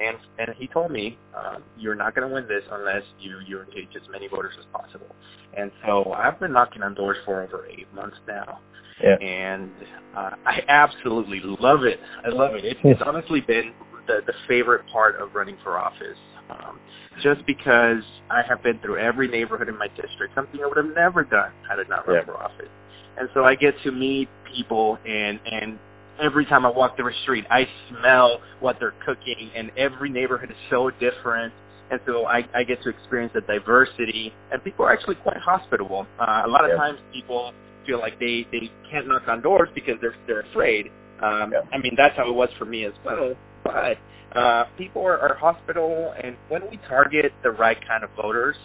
and 0.00 0.16
and 0.38 0.56
he 0.58 0.66
told 0.66 0.90
me, 0.90 1.18
um, 1.36 1.62
you're 1.78 1.94
not 1.94 2.14
going 2.14 2.28
to 2.28 2.34
win 2.34 2.44
this 2.44 2.62
unless 2.70 3.02
you 3.20 3.38
you 3.46 3.60
engage 3.60 3.94
as 3.94 4.06
many 4.10 4.28
voters 4.28 4.52
as 4.58 4.66
possible. 4.72 5.14
And 5.56 5.70
so 5.86 6.12
I've 6.12 6.38
been 6.38 6.52
knocking 6.52 6.82
on 6.82 6.94
doors 6.94 7.16
for 7.24 7.42
over 7.42 7.66
eight 7.66 7.92
months 7.94 8.16
now, 8.26 8.60
yeah. 9.02 9.16
and 9.20 9.70
uh, 10.16 10.34
I 10.46 10.58
absolutely 10.68 11.40
love 11.44 11.80
it. 11.82 11.98
I 12.24 12.34
love 12.34 12.54
it. 12.54 12.64
It's, 12.64 12.80
it's 12.84 13.00
honestly 13.04 13.40
been 13.46 13.72
the 14.06 14.20
the 14.26 14.34
favorite 14.48 14.84
part 14.92 15.20
of 15.20 15.34
running 15.34 15.56
for 15.62 15.78
office. 15.78 16.18
Um, 16.50 16.80
just 17.22 17.46
because 17.46 18.02
I 18.30 18.42
have 18.48 18.62
been 18.62 18.78
through 18.80 18.98
every 18.98 19.28
neighborhood 19.28 19.68
in 19.68 19.78
my 19.78 19.88
district, 19.88 20.34
something 20.34 20.60
I 20.62 20.66
would 20.66 20.76
have 20.76 20.94
never 20.94 21.24
done 21.24 21.52
had 21.68 21.80
I 21.80 21.88
not 21.88 22.06
run 22.06 22.18
yeah. 22.18 22.24
for 22.24 22.36
office. 22.36 22.70
And 23.18 23.28
so 23.34 23.44
I 23.44 23.54
get 23.54 23.74
to 23.84 23.90
meet 23.90 24.28
people 24.54 24.98
and 25.04 25.38
and 25.44 25.78
every 26.22 26.44
time 26.46 26.66
I 26.66 26.70
walk 26.70 26.96
through 26.96 27.10
a 27.10 27.18
street 27.22 27.44
I 27.50 27.62
smell 27.90 28.40
what 28.60 28.76
they're 28.80 28.94
cooking 29.04 29.50
and 29.54 29.70
every 29.76 30.10
neighborhood 30.10 30.50
is 30.50 30.56
so 30.70 30.90
different 30.90 31.52
and 31.90 32.00
so 32.06 32.26
I, 32.26 32.42
I 32.54 32.64
get 32.64 32.78
to 32.84 32.90
experience 32.90 33.32
the 33.34 33.40
diversity 33.40 34.32
and 34.52 34.62
people 34.62 34.84
are 34.84 34.92
actually 34.92 35.16
quite 35.16 35.38
hospitable. 35.38 36.06
Uh, 36.20 36.42
a 36.44 36.50
lot 36.50 36.64
of 36.64 36.70
yeah. 36.70 36.76
times 36.76 36.98
people 37.12 37.52
feel 37.86 37.98
like 37.98 38.18
they, 38.20 38.44
they 38.52 38.68
can't 38.90 39.08
knock 39.08 39.22
on 39.28 39.42
doors 39.42 39.68
because 39.74 39.94
they're 40.00 40.16
they're 40.26 40.44
afraid. 40.50 40.86
Um 41.22 41.52
yeah. 41.52 41.66
I 41.72 41.78
mean 41.78 41.94
that's 41.96 42.16
how 42.16 42.28
it 42.28 42.34
was 42.34 42.48
for 42.58 42.64
me 42.64 42.84
as 42.86 42.94
well. 43.04 43.34
But 43.68 44.38
uh, 44.38 44.64
people 44.76 45.02
are, 45.02 45.18
are 45.18 45.34
hospitable, 45.34 46.14
and 46.22 46.36
when 46.48 46.68
we 46.70 46.78
target 46.88 47.32
the 47.42 47.50
right 47.50 47.76
kind 47.86 48.04
of 48.04 48.10
voters, 48.16 48.56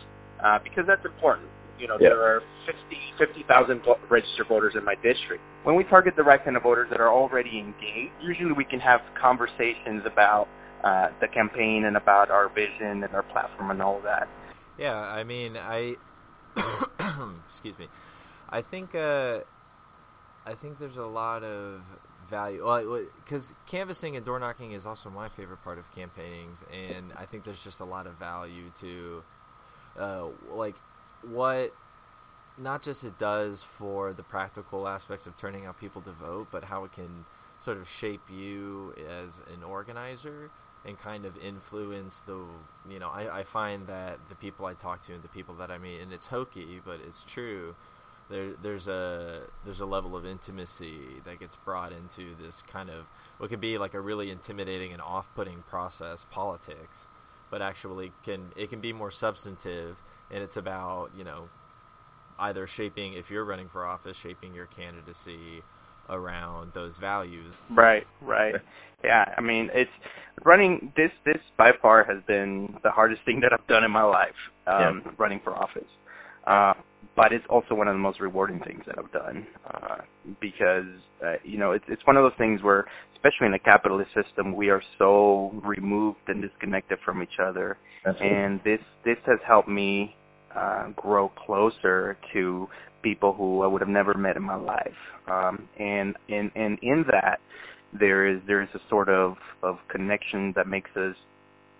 uh, 0.44 0.60
because 0.64 0.86
that's 0.88 1.06
important. 1.06 1.48
You 1.80 1.88
know, 1.88 1.98
yeah. 2.00 2.10
there 2.10 2.22
are 2.22 2.42
50 2.66 2.80
50,000 3.18 3.82
registered 4.10 4.48
voters 4.48 4.74
in 4.78 4.84
my 4.86 4.96
district. 4.96 5.42
When 5.64 5.76
we 5.76 5.84
target 5.84 6.16
the 6.16 6.24
right 6.24 6.44
kind 6.44 6.58
of 6.58 6.64
voters 6.64 6.90
that 6.90 7.00
are 7.00 7.12
already 7.12 7.60
engaged, 7.60 8.12
usually 8.22 8.54
we 8.54 8.66
can 8.66 8.80
have 8.80 9.02
conversations 9.20 10.04
about 10.06 10.48
uh, 10.84 11.10
the 11.22 11.28
campaign 11.28 11.86
and 11.86 11.96
about 11.96 12.30
our 12.30 12.50
vision 12.50 13.04
and 13.04 13.14
our 13.14 13.24
platform 13.24 13.72
and 13.72 13.82
all 13.82 13.98
of 13.98 14.04
that. 14.04 14.28
Yeah, 14.78 14.96
I 14.96 15.24
mean, 15.24 15.58
I 15.58 15.96
excuse 17.46 17.78
me. 17.78 17.88
I 18.50 18.62
think 18.62 18.96
uh, 18.96 19.40
I 20.46 20.54
think 20.54 20.80
there's 20.80 20.98
a 20.98 21.06
lot 21.06 21.44
of 21.44 21.82
value. 22.34 22.66
Well, 22.66 23.02
because 23.24 23.54
canvassing 23.68 24.16
and 24.16 24.26
door 24.26 24.40
knocking 24.40 24.72
is 24.72 24.86
also 24.86 25.10
my 25.10 25.30
favorite 25.30 25.64
part 25.64 25.78
of 25.78 25.86
campaigning, 25.94 26.50
and 26.72 27.12
I 27.16 27.26
think 27.26 27.44
there's 27.44 27.64
just 27.64 27.80
a 27.80 27.86
lot 27.86 28.08
of 28.08 28.14
value 28.16 28.72
to, 28.82 29.24
uh, 30.00 30.26
like, 30.52 30.76
what 31.22 31.74
not 32.58 32.84
just 32.84 33.04
it 33.04 33.18
does 33.18 33.64
for 33.64 34.14
the 34.14 34.24
practical 34.24 34.88
aspects 34.88 35.26
of 35.28 35.38
turning 35.38 35.66
out 35.66 35.80
people 35.80 36.02
to 36.02 36.12
vote, 36.12 36.48
but 36.52 36.64
how 36.64 36.84
it 36.84 36.92
can 36.92 37.26
sort 37.64 37.78
of 37.78 37.88
shape 37.88 38.22
you 38.30 38.94
as 39.24 39.40
an 39.54 39.64
organizer 39.64 40.50
and 40.86 41.00
kind 41.00 41.26
of 41.26 41.38
influence 41.38 42.22
the 42.22 42.38
you 42.90 43.00
know 43.00 43.10
I, 43.10 43.40
I 43.40 43.44
find 43.44 43.88
that 43.88 44.20
the 44.28 44.36
people 44.36 44.66
I 44.66 44.74
talk 44.74 45.02
to 45.04 45.14
and 45.14 45.24
the 45.24 45.30
people 45.30 45.56
that 45.56 45.72
I 45.72 45.78
meet 45.78 46.02
and 46.02 46.12
it's 46.12 46.26
hokey 46.26 46.82
but 46.86 47.00
it's 47.08 47.24
true 47.24 47.74
there 48.30 48.52
there's 48.62 48.88
a 48.88 49.42
there's 49.66 49.80
a 49.80 49.86
level 49.86 50.16
of 50.16 50.26
intimacy 50.26 51.00
that 51.26 51.40
gets 51.40 51.56
brought 51.58 51.92
into 51.92 52.36
this 52.42 52.62
kind 52.64 52.90
of 52.90 53.06
what 53.38 53.50
could 53.50 53.62
be 53.62 53.78
like 53.78 53.94
a 53.94 54.02
really 54.02 54.32
intimidating 54.32 54.94
and 54.94 55.02
off-putting 55.02 55.64
process 55.64 56.26
politics 56.32 57.08
but 57.50 57.62
actually 57.62 58.12
can 58.24 58.52
it 58.56 58.70
can 58.70 58.82
be 58.82 58.94
more 58.94 59.12
substantive 59.12 60.02
and 60.32 60.44
it's 60.44 60.58
about 60.58 61.12
you 61.18 61.24
know 61.24 61.50
either 62.40 62.66
shaping 62.66 63.14
if 63.14 63.30
you're 63.30 63.46
running 63.46 63.68
for 63.68 63.86
office 63.86 64.18
shaping 64.18 64.54
your 64.54 64.66
candidacy 64.66 65.62
around 66.10 66.74
those 66.74 66.98
values. 66.98 67.56
Right 67.70 68.06
right. 68.22 68.56
Yeah 69.04 69.34
i 69.38 69.42
mean 69.42 69.70
it's 69.74 69.92
running 70.44 70.92
this 70.96 71.12
this 71.26 71.38
by 71.58 71.72
far 71.82 72.04
has 72.06 72.24
been 72.26 72.78
the 72.84 72.90
hardest 72.92 73.22
thing 73.26 73.42
that 73.42 73.54
i've 73.54 73.68
done 73.68 73.84
in 73.84 73.92
my 73.92 74.04
life 74.04 74.34
um 74.66 75.02
yeah. 75.06 75.12
running 75.18 75.42
for 75.44 75.54
office. 75.54 75.84
Uh 76.48 76.74
but 77.16 77.32
it's 77.32 77.46
also 77.50 77.76
one 77.76 77.88
of 77.88 77.94
the 77.94 78.00
most 78.00 78.20
rewarding 78.20 78.60
things 78.60 78.84
that 78.88 78.96
I've 78.98 79.12
done 79.12 79.46
uh, 79.72 79.98
because 80.42 80.86
uh, 81.24 81.34
you 81.44 81.58
know 81.58 81.72
it's 81.72 81.86
it's 81.88 82.06
one 82.06 82.18
of 82.18 82.24
those 82.24 82.38
things 82.38 82.62
where, 82.64 82.86
especially 83.14 83.48
in 83.48 83.54
a 83.54 83.60
capitalist 83.60 84.10
system, 84.14 84.56
we 84.56 84.70
are 84.70 84.82
so 84.98 85.52
removed 85.64 86.20
and 86.28 86.42
disconnected 86.42 86.98
from 87.06 87.22
each 87.22 87.40
other, 87.44 87.78
Absolutely. 88.06 88.38
and 88.38 88.60
this 88.64 88.80
this 89.06 89.18
has 89.26 89.40
helped 89.48 89.70
me 89.70 90.16
uh, 90.56 90.90
grow 90.96 91.30
closer 91.30 92.18
to 92.34 92.68
people 93.04 93.34
who 93.34 93.62
I 93.62 93.68
would 93.68 93.82
have 93.82 93.90
never 93.90 94.14
met 94.14 94.38
in 94.38 94.44
my 94.44 94.56
life, 94.56 94.88
um, 95.28 95.68
and 95.80 96.16
and 96.30 96.52
and 96.56 96.80
in 96.82 97.06
that 97.12 97.40
there 98.00 98.28
is 98.28 98.42
there 98.48 98.62
is 98.62 98.70
a 98.74 98.80
sort 98.90 99.10
of 99.10 99.36
of 99.62 99.78
connection 99.90 100.54
that 100.56 100.68
makes 100.68 100.90
us 100.96 101.16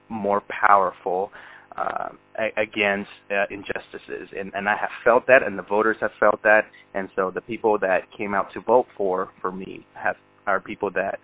more 0.10 0.44
powerful 0.68 1.32
uh, 1.78 2.10
against 2.58 3.10
uh, 3.32 3.46
injustices, 3.50 4.30
and, 4.38 4.52
and 4.54 4.70
I 4.70 4.76
have 4.76 4.90
felt 5.04 5.28
that, 5.28 5.44
and 5.44 5.58
the 5.58 5.64
voters 5.64 5.98
have 6.02 6.12
felt 6.20 6.42
that, 6.44 6.66
and 6.94 7.10
so 7.16 7.32
the 7.32 7.42
people 7.42 7.80
that 7.80 8.12
came 8.16 8.34
out 8.34 8.54
to 8.54 8.62
vote 8.62 8.88
for 8.96 9.30
for 9.42 9.52
me 9.52 9.86
have 9.94 10.16
are 10.46 10.60
people 10.60 10.92
that 10.92 11.20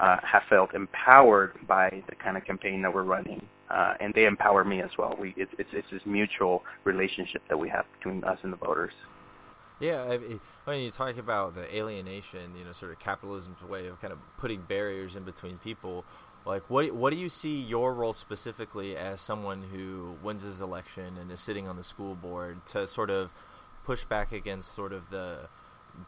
uh, 0.00 0.16
have 0.22 0.42
felt 0.48 0.74
empowered 0.74 1.52
by 1.66 2.02
the 2.08 2.14
kind 2.16 2.36
of 2.36 2.44
campaign 2.44 2.82
that 2.82 2.92
we're 2.92 3.04
running, 3.04 3.44
uh, 3.70 3.94
and 4.00 4.14
they 4.14 4.24
empower 4.24 4.64
me 4.64 4.80
as 4.80 4.90
well. 4.98 5.14
We 5.20 5.34
it's, 5.36 5.52
it's 5.58 5.70
it's 5.72 5.88
this 5.92 6.02
mutual 6.06 6.62
relationship 6.84 7.42
that 7.48 7.58
we 7.58 7.68
have 7.68 7.84
between 7.98 8.24
us 8.24 8.38
and 8.42 8.52
the 8.52 8.56
voters. 8.56 8.92
Yeah, 9.80 10.02
I 10.02 10.18
mean, 10.18 10.40
when 10.64 10.80
you 10.80 10.90
talk 10.90 11.16
about 11.16 11.54
the 11.54 11.74
alienation, 11.74 12.54
you 12.56 12.64
know, 12.64 12.72
sort 12.72 12.92
of 12.92 12.98
capitalism's 12.98 13.62
way 13.62 13.86
of 13.86 13.98
kind 14.00 14.12
of 14.12 14.18
putting 14.36 14.60
barriers 14.62 15.16
in 15.16 15.24
between 15.24 15.56
people. 15.58 16.04
Like, 16.46 16.68
what 16.70 16.90
what 16.92 17.10
do 17.10 17.18
you 17.18 17.28
see 17.28 17.60
your 17.60 17.92
role 17.94 18.12
specifically 18.12 18.96
as 18.96 19.20
someone 19.20 19.62
who 19.62 20.16
wins 20.22 20.42
his 20.42 20.60
election 20.60 21.16
and 21.20 21.30
is 21.30 21.40
sitting 21.40 21.68
on 21.68 21.76
the 21.76 21.84
school 21.84 22.14
board 22.14 22.64
to 22.66 22.86
sort 22.86 23.10
of 23.10 23.30
push 23.84 24.04
back 24.04 24.32
against 24.32 24.72
sort 24.74 24.92
of 24.92 25.08
the 25.10 25.48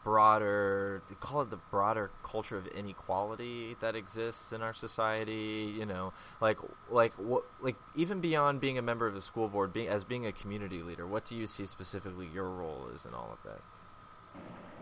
broader 0.03 1.01
call 1.19 1.41
it 1.41 1.49
the 1.49 1.59
broader 1.69 2.09
culture 2.23 2.57
of 2.57 2.65
inequality 2.67 3.75
that 3.81 3.95
exists 3.95 4.53
in 4.53 4.61
our 4.61 4.73
society 4.73 5.73
you 5.77 5.85
know? 5.85 6.13
Like 6.41 6.57
like 6.89 7.13
what 7.15 7.43
like 7.61 7.75
even 7.95 8.21
beyond 8.21 8.61
being 8.61 8.77
a 8.77 8.81
member 8.81 9.05
of 9.05 9.13
the 9.13 9.21
school 9.21 9.49
board 9.49 9.73
being 9.73 9.89
as 9.89 10.03
being 10.03 10.25
a 10.25 10.31
community 10.31 10.81
leader 10.81 11.05
what 11.05 11.25
do 11.25 11.35
you 11.35 11.45
see 11.47 11.65
specifically 11.65 12.27
your 12.33 12.49
role 12.49 12.87
is 12.95 13.05
in 13.05 13.13
all 13.13 13.29
of 13.33 13.43
that? 13.43 13.61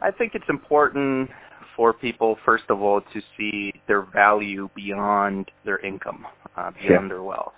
I 0.02 0.12
think 0.12 0.34
it's 0.36 0.50
important 0.50 1.30
for 1.76 1.94
people, 1.94 2.38
first 2.46 2.64
of 2.70 2.82
all, 2.82 3.02
to 3.02 3.20
see 3.38 3.72
their 3.88 4.02
value 4.02 4.70
beyond 4.76 5.50
their 5.66 5.80
income, 5.86 6.26
uh, 6.58 6.72
beyond 6.72 7.10
their 7.10 7.24
wealth. 7.24 7.54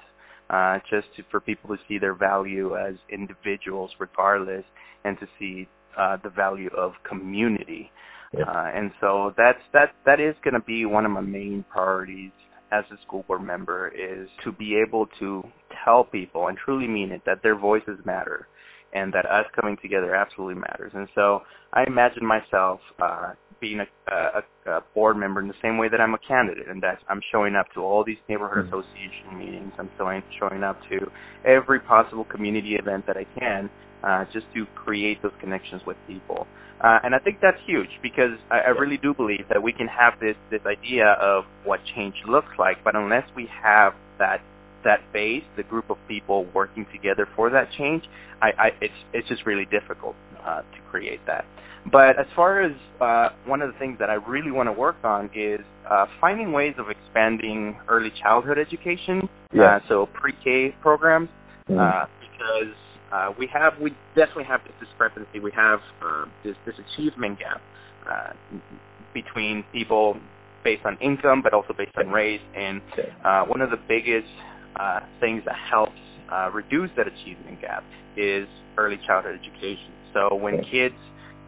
Uh, 0.50 0.78
just 0.90 1.08
to, 1.16 1.24
for 1.32 1.40
people 1.40 1.76
to 1.76 1.82
see 1.88 1.98
their 1.98 2.14
value 2.14 2.78
as 2.78 2.96
individuals, 3.12 3.90
regardless, 3.98 4.64
and 5.04 5.18
to 5.20 5.26
see 5.40 5.68
uh, 5.98 6.18
the 6.24 6.30
value 6.30 6.70
of 6.78 6.92
community. 7.08 7.90
Yeah. 8.38 8.44
Uh, 8.44 8.72
and 8.74 8.92
so 9.00 9.34
that's 9.38 9.60
that 9.74 9.94
that 10.06 10.20
is 10.20 10.36
going 10.44 10.54
to 10.54 10.60
be 10.60 10.86
one 10.86 11.06
of 11.06 11.12
my 11.12 11.22
main 11.22 11.64
priorities 11.72 12.32
as 12.72 12.84
a 12.92 13.02
school 13.06 13.24
board 13.28 13.44
member 13.44 13.90
is 13.90 14.28
to 14.44 14.52
be 14.52 14.76
able 14.76 15.08
to 15.20 15.44
tell 15.86 16.04
people 16.04 16.48
and 16.48 16.58
truly 16.58 16.88
mean 16.88 17.12
it 17.12 17.22
that 17.26 17.42
their 17.44 17.58
voices 17.58 18.00
matter 18.06 18.48
and 18.94 19.14
that 19.14 19.26
us 19.26 19.46
coming 19.60 19.78
together 19.82 20.16
absolutely 20.16 20.60
matters. 20.60 20.92
And 20.96 21.08
so 21.16 21.42
I 21.74 21.84
imagine 21.86 22.26
myself 22.26 22.80
uh, 23.02 23.34
being 23.64 23.80
a, 23.80 24.12
a, 24.12 24.44
a 24.70 24.82
board 24.94 25.16
member 25.16 25.40
in 25.40 25.48
the 25.48 25.54
same 25.62 25.78
way 25.78 25.88
that 25.88 26.02
I'm 26.02 26.14
a 26.14 26.20
candidate, 26.28 26.68
and 26.68 26.84
that 26.84 27.00
I'm 27.08 27.22
showing 27.32 27.56
up 27.56 27.68
to 27.76 27.80
all 27.80 28.04
these 28.04 28.18
neighborhood 28.28 28.66
mm-hmm. 28.66 28.76
association 28.76 29.40
meetings. 29.40 29.72
I'm 29.80 29.90
showing 29.98 30.22
showing 30.38 30.64
up 30.64 30.78
to 30.92 31.10
every 31.48 31.80
possible 31.80 32.26
community 32.26 32.76
event 32.76 33.08
that 33.08 33.16
I 33.16 33.26
can, 33.40 33.70
uh, 34.04 34.26
just 34.34 34.48
to 34.54 34.66
create 34.76 35.24
those 35.24 35.32
connections 35.40 35.82
with 35.88 35.96
people. 36.08 36.46
Uh, 36.84 37.00
and 37.04 37.16
I 37.16 37.20
think 37.20 37.38
that's 37.42 37.58
huge 37.66 37.88
because 38.02 38.36
I, 38.52 38.60
I 38.68 38.70
really 38.76 38.98
do 38.98 39.14
believe 39.14 39.46
that 39.48 39.64
we 39.64 39.72
can 39.72 39.88
have 39.88 40.20
this 40.20 40.36
this 40.52 40.62
idea 40.68 41.16
of 41.22 41.46
what 41.64 41.80
change 41.96 42.16
looks 42.28 42.52
like, 42.60 42.84
but 42.84 42.98
unless 42.98 43.24
we 43.34 43.48
have 43.64 43.94
that 44.20 44.42
that 44.84 45.00
base, 45.14 45.48
the 45.56 45.64
group 45.64 45.90
of 45.90 45.98
people 46.10 46.46
working 46.54 46.86
together 46.92 47.26
for 47.38 47.50
that 47.50 47.70
change, 47.78 48.04
I, 48.42 48.50
I 48.60 48.68
it's 48.82 49.00
it's 49.14 49.28
just 49.30 49.46
really 49.46 49.66
difficult 49.72 50.16
uh, 50.44 50.60
to 50.60 50.80
create 50.92 51.22
that. 51.28 51.46
But 51.92 52.20
as 52.20 52.26
far 52.36 52.64
as 52.64 52.72
uh, 53.02 53.30
one 53.46 53.62
of 53.62 53.72
the 53.72 53.78
things 53.78 53.98
that 54.00 54.10
I 54.10 54.14
really 54.14 54.52
want 54.52 54.68
to 54.68 54.74
work 54.74 54.96
on 55.04 55.30
is 55.36 55.60
uh, 55.90 56.06
finding 56.22 56.54
ways 56.54 56.76
of 56.78 56.86
expanding 56.90 57.78
early 57.90 58.10
childhood 58.22 58.58
education, 58.58 59.28
yeah. 59.54 59.64
uh, 59.64 59.80
so 59.90 60.08
pre-K 60.14 60.76
programs, 60.82 61.30
mm-hmm. 61.70 61.80
uh, 61.80 62.06
because 62.22 62.76
uh, 63.12 63.30
we 63.38 63.50
have 63.54 63.74
we 63.82 63.92
definitely 64.16 64.46
have 64.46 64.62
this 64.64 64.74
discrepancy. 64.80 65.40
We 65.40 65.52
have 65.56 65.80
uh, 66.02 66.26
this 66.44 66.56
this 66.66 66.76
achievement 66.80 67.40
gap 67.40 67.62
uh, 68.10 68.34
between 69.14 69.64
people 69.72 70.18
based 70.64 70.86
on 70.86 70.98
income, 71.02 71.42
but 71.44 71.54
also 71.54 71.74
based 71.78 71.96
on 71.98 72.10
race. 72.10 72.42
And 72.56 72.82
uh, 73.24 73.44
one 73.46 73.62
of 73.62 73.70
the 73.70 73.78
biggest 73.88 74.32
uh, 74.80 75.02
things 75.20 75.44
that 75.46 75.56
helps 75.70 76.00
uh, 76.32 76.50
reduce 76.52 76.90
that 76.98 77.06
achievement 77.08 77.62
gap 77.62 77.84
is 78.18 78.48
early 78.78 78.98
childhood 79.06 79.38
education. 79.38 79.94
So 80.14 80.36
when 80.36 80.64
kids 80.72 80.96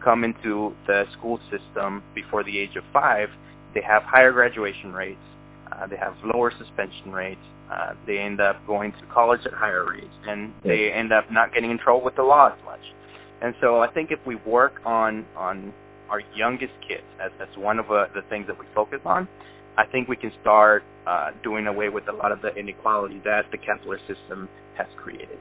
come 0.02 0.24
into 0.24 0.74
the 0.86 1.04
school 1.18 1.38
system 1.50 2.02
before 2.14 2.44
the 2.44 2.58
age 2.58 2.76
of 2.76 2.84
five, 2.92 3.28
they 3.74 3.82
have 3.82 4.02
higher 4.04 4.32
graduation 4.32 4.92
rates, 4.92 5.20
uh, 5.72 5.86
they 5.86 5.96
have 5.96 6.14
lower 6.24 6.52
suspension 6.58 7.12
rates, 7.12 7.40
uh, 7.70 7.94
they 8.06 8.18
end 8.18 8.40
up 8.40 8.56
going 8.66 8.92
to 8.92 9.06
college 9.12 9.40
at 9.44 9.52
higher 9.52 9.84
rates, 9.88 10.14
and 10.26 10.52
they 10.62 10.90
end 10.94 11.12
up 11.12 11.24
not 11.30 11.52
getting 11.52 11.70
in 11.70 11.78
trouble 11.78 12.04
with 12.04 12.14
the 12.16 12.22
law 12.22 12.48
as 12.48 12.64
much. 12.64 12.80
And 13.42 13.54
so 13.60 13.80
I 13.80 13.92
think 13.92 14.10
if 14.10 14.20
we 14.26 14.36
work 14.46 14.80
on 14.84 15.26
on 15.36 15.72
our 16.08 16.20
youngest 16.36 16.72
kids, 16.86 17.04
as 17.20 17.32
that's 17.38 17.56
one 17.58 17.78
of 17.78 17.86
uh, 17.90 18.06
the 18.14 18.22
things 18.30 18.46
that 18.46 18.58
we 18.58 18.64
focus 18.74 19.00
on, 19.04 19.28
I 19.76 19.84
think 19.86 20.08
we 20.08 20.16
can 20.16 20.32
start 20.40 20.84
uh, 21.06 21.30
doing 21.42 21.66
away 21.66 21.88
with 21.88 22.08
a 22.08 22.12
lot 22.12 22.32
of 22.32 22.40
the 22.40 22.54
inequality 22.54 23.20
that 23.24 23.50
the 23.50 23.58
capitalist 23.58 24.04
system 24.06 24.48
has 24.78 24.86
created. 24.96 25.38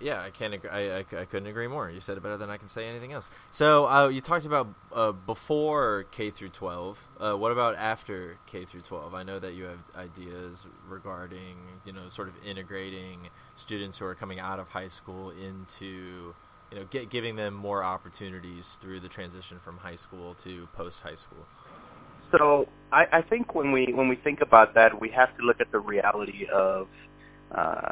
Yeah, 0.00 0.22
I 0.22 0.30
can't. 0.30 0.54
I, 0.70 0.98
I, 0.98 0.98
I, 0.98 1.24
couldn't 1.24 1.48
agree 1.48 1.66
more. 1.66 1.90
You 1.90 2.00
said 2.00 2.16
it 2.16 2.22
better 2.22 2.36
than 2.36 2.50
I 2.50 2.56
can 2.56 2.68
say 2.68 2.86
anything 2.86 3.12
else. 3.12 3.28
So 3.50 3.88
uh, 3.88 4.08
you 4.08 4.20
talked 4.20 4.46
about 4.46 4.68
uh, 4.92 5.12
before 5.12 6.06
K 6.12 6.30
through 6.30 6.50
12. 6.50 7.08
Uh, 7.18 7.32
what 7.34 7.50
about 7.50 7.74
after 7.74 8.38
K 8.46 8.64
through 8.64 8.82
12? 8.82 9.14
I 9.14 9.24
know 9.24 9.40
that 9.40 9.54
you 9.54 9.64
have 9.64 9.80
ideas 9.96 10.66
regarding, 10.88 11.56
you 11.84 11.92
know, 11.92 12.08
sort 12.08 12.28
of 12.28 12.34
integrating 12.46 13.28
students 13.56 13.98
who 13.98 14.06
are 14.06 14.14
coming 14.14 14.38
out 14.38 14.60
of 14.60 14.68
high 14.68 14.88
school 14.88 15.30
into, 15.30 16.34
you 16.70 16.78
know, 16.78 16.84
get, 16.90 17.10
giving 17.10 17.34
them 17.34 17.54
more 17.54 17.82
opportunities 17.82 18.78
through 18.80 19.00
the 19.00 19.08
transition 19.08 19.58
from 19.58 19.78
high 19.78 19.96
school 19.96 20.34
to 20.34 20.68
post 20.74 21.00
high 21.00 21.16
school. 21.16 21.44
So 22.30 22.68
I, 22.92 23.06
I 23.10 23.22
think 23.22 23.54
when 23.54 23.72
we 23.72 23.92
when 23.94 24.08
we 24.08 24.16
think 24.16 24.42
about 24.42 24.74
that, 24.74 25.00
we 25.00 25.08
have 25.10 25.36
to 25.38 25.42
look 25.44 25.60
at 25.60 25.72
the 25.72 25.80
reality 25.80 26.46
of 26.52 26.88
uh, 27.50 27.87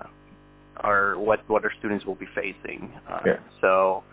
what 1.26 1.40
what 1.48 1.64
our 1.64 1.72
students 1.78 2.06
will 2.06 2.14
be 2.14 2.28
facing. 2.34 2.90
Uh, 3.10 3.20
yeah. 3.26 3.32
So 3.60 4.04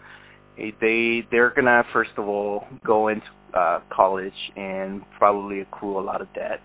they 0.58 1.22
they're 1.32 1.54
gonna 1.56 1.84
first 1.94 2.12
of 2.18 2.28
all 2.28 2.66
go 2.86 3.08
into 3.08 3.26
uh, 3.54 3.80
college 3.92 4.34
and 4.56 5.02
probably 5.18 5.62
accrue 5.62 6.00
a 6.00 6.04
lot 6.04 6.22
of 6.22 6.34
debt. 6.34 6.62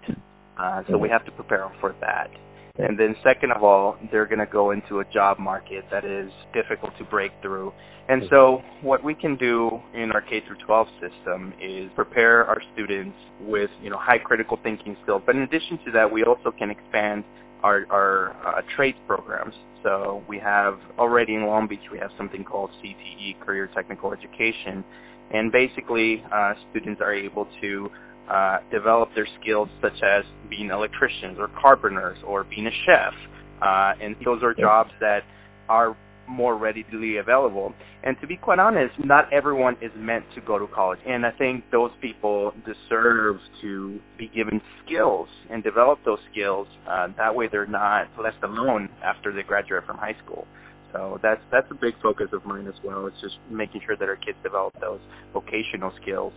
Uh, 0.58 0.82
so 0.86 0.94
mm-hmm. 0.94 1.02
we 1.02 1.08
have 1.08 1.24
to 1.24 1.30
prepare 1.32 1.60
them 1.60 1.72
for 1.80 1.94
that. 2.00 2.30
And 2.78 2.98
then 2.98 3.16
second 3.24 3.50
of 3.50 3.64
all, 3.64 3.96
they're 4.12 4.26
going 4.26 4.38
to 4.38 4.46
go 4.46 4.70
into 4.70 5.00
a 5.00 5.04
job 5.12 5.38
market 5.40 5.84
that 5.90 6.04
is 6.04 6.30
difficult 6.54 6.92
to 6.98 7.04
break 7.04 7.32
through. 7.42 7.72
And 8.08 8.22
so 8.30 8.62
what 8.82 9.02
we 9.02 9.14
can 9.14 9.36
do 9.36 9.68
in 9.94 10.12
our 10.12 10.22
K 10.22 10.40
through 10.46 10.64
12 10.64 10.86
system 11.00 11.52
is 11.60 11.90
prepare 11.96 12.46
our 12.46 12.62
students 12.72 13.16
with, 13.42 13.68
you 13.82 13.90
know, 13.90 13.98
high 13.98 14.18
critical 14.18 14.58
thinking 14.62 14.96
skills. 15.02 15.22
But 15.26 15.34
in 15.34 15.42
addition 15.42 15.78
to 15.86 15.92
that, 15.92 16.10
we 16.10 16.22
also 16.22 16.52
can 16.56 16.70
expand 16.70 17.24
our, 17.64 17.84
our 17.90 18.30
uh, 18.46 18.62
trades 18.76 18.96
programs. 19.06 19.54
So 19.82 20.22
we 20.28 20.38
have 20.38 20.78
already 20.98 21.34
in 21.34 21.46
Long 21.46 21.68
Beach, 21.68 21.86
we 21.92 21.98
have 21.98 22.10
something 22.16 22.44
called 22.44 22.70
CTE, 22.82 23.40
Career 23.40 23.68
Technical 23.74 24.12
Education. 24.12 24.84
And 25.32 25.52
basically, 25.52 26.24
uh, 26.32 26.54
students 26.70 27.00
are 27.00 27.14
able 27.14 27.46
to 27.60 27.90
uh, 28.30 28.58
develop 28.70 29.10
their 29.14 29.28
skills 29.40 29.68
such 29.80 30.00
as 30.02 30.24
being 30.50 30.70
electricians 30.70 31.38
or 31.38 31.48
carpenters 31.60 32.18
or 32.26 32.44
being 32.44 32.66
a 32.66 32.76
chef. 32.86 33.14
Uh, 33.60 33.92
and 34.00 34.16
those 34.24 34.42
are 34.42 34.54
jobs 34.54 34.90
that 35.00 35.22
are 35.68 35.96
more 36.28 36.56
readily 36.56 37.16
available. 37.16 37.72
And 38.02 38.16
to 38.20 38.26
be 38.26 38.36
quite 38.36 38.58
honest, 38.58 38.94
not 39.02 39.32
everyone 39.32 39.76
is 39.80 39.90
meant 39.96 40.24
to 40.34 40.40
go 40.40 40.58
to 40.58 40.66
college. 40.66 40.98
And 41.06 41.24
I 41.26 41.30
think 41.30 41.64
those 41.72 41.90
people 42.00 42.52
deserve 42.64 43.36
to 43.62 43.98
be 44.16 44.28
given 44.28 44.60
skills 44.84 45.28
and 45.50 45.62
develop 45.62 45.98
those 46.04 46.20
skills. 46.30 46.68
Uh, 46.86 47.08
that 47.16 47.34
way 47.34 47.48
they're 47.50 47.66
not 47.66 48.08
left 48.22 48.42
alone 48.42 48.88
after 49.02 49.32
they 49.32 49.42
graduate 49.42 49.84
from 49.86 49.96
high 49.96 50.16
school. 50.24 50.46
So 50.92 51.20
that's 51.22 51.42
that's 51.50 51.70
a 51.70 51.74
big 51.74 51.94
focus 52.02 52.28
of 52.32 52.46
mine 52.46 52.66
as 52.66 52.74
well. 52.82 53.06
It's 53.06 53.20
just 53.20 53.36
making 53.50 53.82
sure 53.84 53.96
that 53.96 54.08
our 54.08 54.16
kids 54.16 54.38
develop 54.42 54.74
those 54.80 55.00
vocational 55.34 55.92
skills 56.00 56.32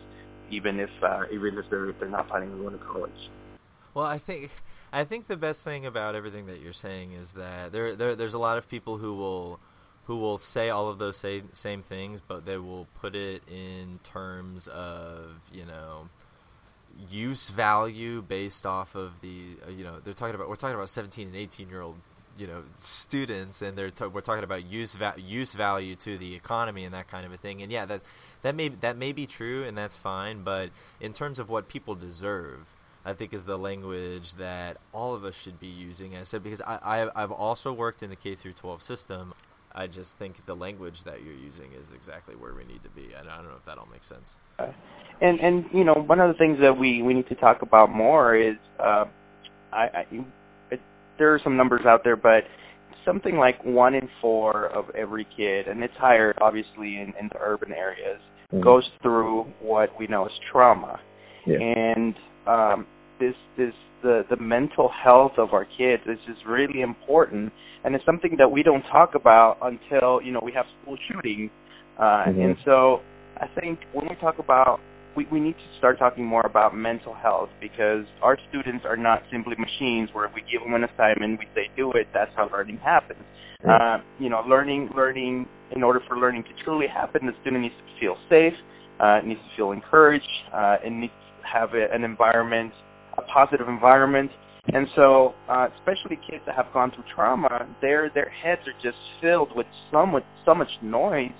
even 0.51 0.79
if 0.79 0.89
uh, 1.01 1.23
even 1.31 1.57
if 1.57 1.65
they're 1.69 1.89
if 1.89 1.99
they're 1.99 2.09
not 2.09 2.27
planning 2.27 2.51
on 2.51 2.61
going 2.61 2.77
to 2.77 2.85
college. 2.85 3.29
Well, 3.93 4.05
I 4.05 4.17
think 4.17 4.51
I 4.93 5.03
think 5.03 5.27
the 5.27 5.37
best 5.37 5.63
thing 5.63 5.85
about 5.85 6.15
everything 6.15 6.45
that 6.47 6.59
you're 6.59 6.73
saying 6.73 7.13
is 7.13 7.31
that 7.33 7.71
there, 7.71 7.95
there 7.95 8.15
there's 8.15 8.33
a 8.33 8.39
lot 8.39 8.57
of 8.57 8.69
people 8.69 8.97
who 8.97 9.15
will 9.15 9.59
who 10.11 10.17
will 10.17 10.37
say 10.37 10.69
all 10.69 10.89
of 10.89 10.99
those 10.99 11.15
same 11.15 11.47
same 11.53 11.81
things, 11.81 12.19
but 12.27 12.45
they 12.45 12.57
will 12.57 12.85
put 12.99 13.15
it 13.15 13.41
in 13.49 13.97
terms 14.03 14.67
of 14.67 15.39
you 15.53 15.63
know 15.63 16.09
use 17.09 17.49
value 17.49 18.21
based 18.21 18.65
off 18.65 18.93
of 18.93 19.21
the 19.21 19.55
uh, 19.65 19.71
you 19.71 19.85
know 19.85 20.01
they're 20.03 20.13
talking 20.13 20.35
about 20.35 20.49
we're 20.49 20.57
talking 20.57 20.75
about 20.75 20.89
17 20.89 21.27
and 21.27 21.37
18 21.37 21.69
year 21.69 21.79
old 21.79 21.95
you 22.37 22.45
know 22.45 22.61
students 22.79 23.61
and 23.61 23.77
they're 23.77 23.89
t- 23.89 24.05
we're 24.05 24.19
talking 24.19 24.43
about 24.43 24.65
use 24.65 24.95
va- 24.95 25.15
use 25.17 25.53
value 25.53 25.95
to 25.95 26.17
the 26.17 26.35
economy 26.35 26.83
and 26.83 26.93
that 26.93 27.07
kind 27.07 27.25
of 27.25 27.31
a 27.31 27.37
thing 27.37 27.61
and 27.61 27.71
yeah 27.71 27.85
that 27.85 28.01
that 28.41 28.53
may 28.53 28.67
that 28.67 28.97
may 28.97 29.13
be 29.13 29.25
true 29.25 29.63
and 29.63 29.77
that's 29.77 29.95
fine 29.95 30.43
but 30.43 30.69
in 30.99 31.13
terms 31.13 31.39
of 31.39 31.47
what 31.47 31.69
people 31.69 31.95
deserve 31.95 32.67
I 33.05 33.13
think 33.13 33.33
is 33.33 33.45
the 33.45 33.57
language 33.57 34.35
that 34.35 34.77
all 34.93 35.15
of 35.15 35.25
us 35.25 35.35
should 35.35 35.59
be 35.59 35.67
using. 35.67 36.15
I 36.15 36.23
said 36.23 36.43
because 36.43 36.61
I, 36.61 36.77
I 36.83 37.23
I've 37.23 37.31
also 37.31 37.73
worked 37.73 38.03
in 38.03 38.11
the 38.11 38.15
K 38.15 38.35
through 38.35 38.53
12 38.53 38.83
system. 38.83 39.33
I 39.73 39.87
just 39.87 40.17
think 40.17 40.45
the 40.45 40.55
language 40.55 41.03
that 41.03 41.23
you're 41.23 41.33
using 41.33 41.71
is 41.73 41.91
exactly 41.91 42.35
where 42.35 42.53
we 42.53 42.65
need 42.65 42.83
to 42.83 42.89
be. 42.89 43.13
And 43.17 43.29
I 43.29 43.37
don't 43.37 43.45
know 43.45 43.55
if 43.55 43.65
that 43.65 43.77
all 43.77 43.87
makes 43.91 44.07
sense. 44.07 44.37
And 45.21 45.39
and 45.39 45.65
you 45.73 45.83
know 45.83 45.93
one 45.93 46.19
of 46.19 46.31
the 46.31 46.37
things 46.37 46.59
that 46.61 46.77
we 46.77 47.01
we 47.01 47.13
need 47.13 47.27
to 47.29 47.35
talk 47.35 47.61
about 47.61 47.91
more 47.91 48.35
is 48.35 48.55
uh, 48.79 49.05
I, 49.71 49.83
I 49.83 50.05
it, 50.71 50.81
there 51.17 51.33
are 51.33 51.39
some 51.43 51.57
numbers 51.57 51.85
out 51.85 52.03
there, 52.03 52.15
but 52.15 52.43
something 53.05 53.37
like 53.37 53.63
one 53.63 53.95
in 53.95 54.09
four 54.19 54.67
of 54.67 54.89
every 54.95 55.25
kid, 55.37 55.67
and 55.67 55.83
it's 55.83 55.93
higher 55.97 56.33
obviously 56.41 56.97
in, 56.97 57.13
in 57.19 57.29
the 57.31 57.39
urban 57.39 57.71
areas, 57.71 58.19
mm. 58.53 58.63
goes 58.63 58.87
through 59.01 59.43
what 59.61 59.89
we 59.99 60.07
know 60.07 60.25
as 60.25 60.31
trauma. 60.51 60.99
Yeah. 61.45 61.57
And 61.59 62.15
um, 62.45 62.87
this 63.21 63.35
this 63.57 63.73
the 64.01 64.23
the 64.29 64.37
mental 64.37 64.89
health 64.89 65.33
of 65.37 65.53
our 65.53 65.65
kids 65.65 66.01
is 66.07 66.17
just 66.27 66.41
really 66.45 66.81
important, 66.81 67.53
and 67.85 67.93
it's 67.95 68.05
something 68.05 68.35
that 68.39 68.49
we 68.49 68.63
don't 68.63 68.83
talk 68.91 69.13
about 69.15 69.57
until 69.61 70.21
you 70.21 70.31
know 70.33 70.41
we 70.43 70.51
have 70.51 70.65
school 70.81 70.97
shooting. 71.07 71.49
Uh, 71.97 72.25
mm-hmm. 72.25 72.41
And 72.41 72.55
so 72.65 72.99
I 73.37 73.45
think 73.59 73.79
when 73.93 74.09
we 74.09 74.15
talk 74.15 74.39
about 74.39 74.79
we, 75.15 75.27
we 75.31 75.39
need 75.39 75.53
to 75.53 75.77
start 75.77 75.99
talking 75.99 76.25
more 76.25 76.45
about 76.45 76.75
mental 76.75 77.13
health 77.13 77.49
because 77.59 78.05
our 78.21 78.37
students 78.49 78.85
are 78.85 78.97
not 78.97 79.21
simply 79.31 79.55
machines 79.57 80.09
where 80.13 80.25
if 80.25 80.31
we 80.33 80.41
give 80.51 80.63
them 80.63 80.73
an 80.73 80.83
assignment, 80.83 81.39
we 81.39 81.45
say 81.53 81.69
do 81.75 81.91
it, 81.91 82.07
that's 82.13 82.31
how 82.35 82.49
learning 82.51 82.77
happens. 82.77 83.21
Uh, 83.67 83.99
you 84.19 84.29
know, 84.29 84.41
learning, 84.47 84.89
learning, 84.95 85.45
in 85.75 85.83
order 85.83 85.99
for 86.07 86.17
learning 86.17 86.43
to 86.43 86.63
truly 86.63 86.87
happen, 86.87 87.27
the 87.27 87.33
student 87.41 87.61
needs 87.61 87.75
to 87.77 87.99
feel 87.99 88.15
safe, 88.27 88.57
uh, 88.99 89.19
needs 89.23 89.39
to 89.39 89.55
feel 89.55 89.71
encouraged, 89.71 90.25
uh, 90.51 90.77
and 90.83 90.99
needs 90.99 91.13
to 91.13 91.47
have 91.47 91.69
a, 91.75 91.93
an 91.93 92.03
environment, 92.03 92.73
positive 93.33 93.67
environment. 93.67 94.31
And 94.67 94.87
so, 94.95 95.33
uh, 95.49 95.67
especially 95.79 96.17
kids 96.29 96.43
that 96.45 96.55
have 96.55 96.71
gone 96.71 96.91
through 96.91 97.05
trauma, 97.15 97.49
their 97.81 98.11
their 98.13 98.29
heads 98.29 98.61
are 98.67 98.77
just 98.83 98.97
filled 99.19 99.49
with 99.55 99.65
so 99.91 100.05
much 100.05 100.23
so 100.45 100.53
much 100.53 100.69
noise 100.83 101.33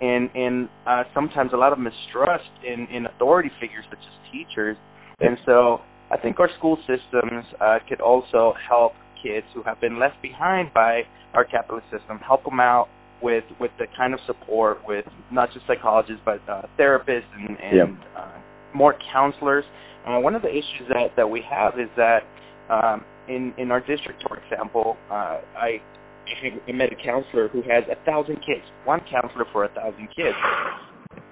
and 0.00 0.30
and 0.34 0.68
uh, 0.86 1.02
sometimes 1.14 1.50
a 1.52 1.56
lot 1.56 1.72
of 1.72 1.78
mistrust 1.78 2.50
in 2.64 2.86
in 2.94 3.06
authority 3.06 3.50
figures 3.60 3.84
such 3.90 3.98
as 3.98 4.32
teachers. 4.32 4.76
And 5.20 5.36
so 5.44 5.80
I 6.10 6.16
think 6.16 6.38
our 6.38 6.48
school 6.58 6.78
systems 6.86 7.44
uh, 7.60 7.78
could 7.88 8.00
also 8.00 8.54
help 8.68 8.92
kids 9.22 9.46
who 9.54 9.62
have 9.64 9.80
been 9.80 9.98
left 9.98 10.22
behind 10.22 10.72
by 10.72 11.02
our 11.34 11.44
capitalist 11.44 11.86
system, 11.90 12.18
help 12.18 12.44
them 12.44 12.60
out 12.60 12.88
with 13.22 13.44
with 13.60 13.72
the 13.78 13.86
kind 13.96 14.14
of 14.14 14.20
support 14.26 14.78
with 14.86 15.04
not 15.32 15.48
just 15.52 15.66
psychologists 15.66 16.22
but 16.24 16.40
uh, 16.48 16.62
therapists 16.78 17.26
and, 17.36 17.58
and 17.58 17.76
yeah. 17.76 18.20
uh, 18.20 18.38
more 18.74 18.94
counselors. 19.12 19.64
Uh, 20.06 20.20
one 20.20 20.34
of 20.34 20.42
the 20.42 20.50
issues 20.50 20.88
that 20.88 21.16
that 21.16 21.28
we 21.28 21.42
have 21.48 21.74
is 21.78 21.88
that 21.96 22.22
um, 22.70 23.04
in 23.28 23.54
in 23.58 23.70
our 23.70 23.80
district, 23.80 24.22
for 24.26 24.38
example, 24.38 24.96
uh, 25.10 25.40
I 25.56 25.80
I 26.68 26.72
met 26.72 26.92
a 26.92 26.98
counselor 27.04 27.48
who 27.48 27.62
has 27.62 27.84
a 27.90 27.96
thousand 28.04 28.36
kids. 28.36 28.64
One 28.84 29.00
counselor 29.10 29.44
for 29.52 29.64
a 29.64 29.68
thousand 29.68 30.08
kids. 30.14 30.36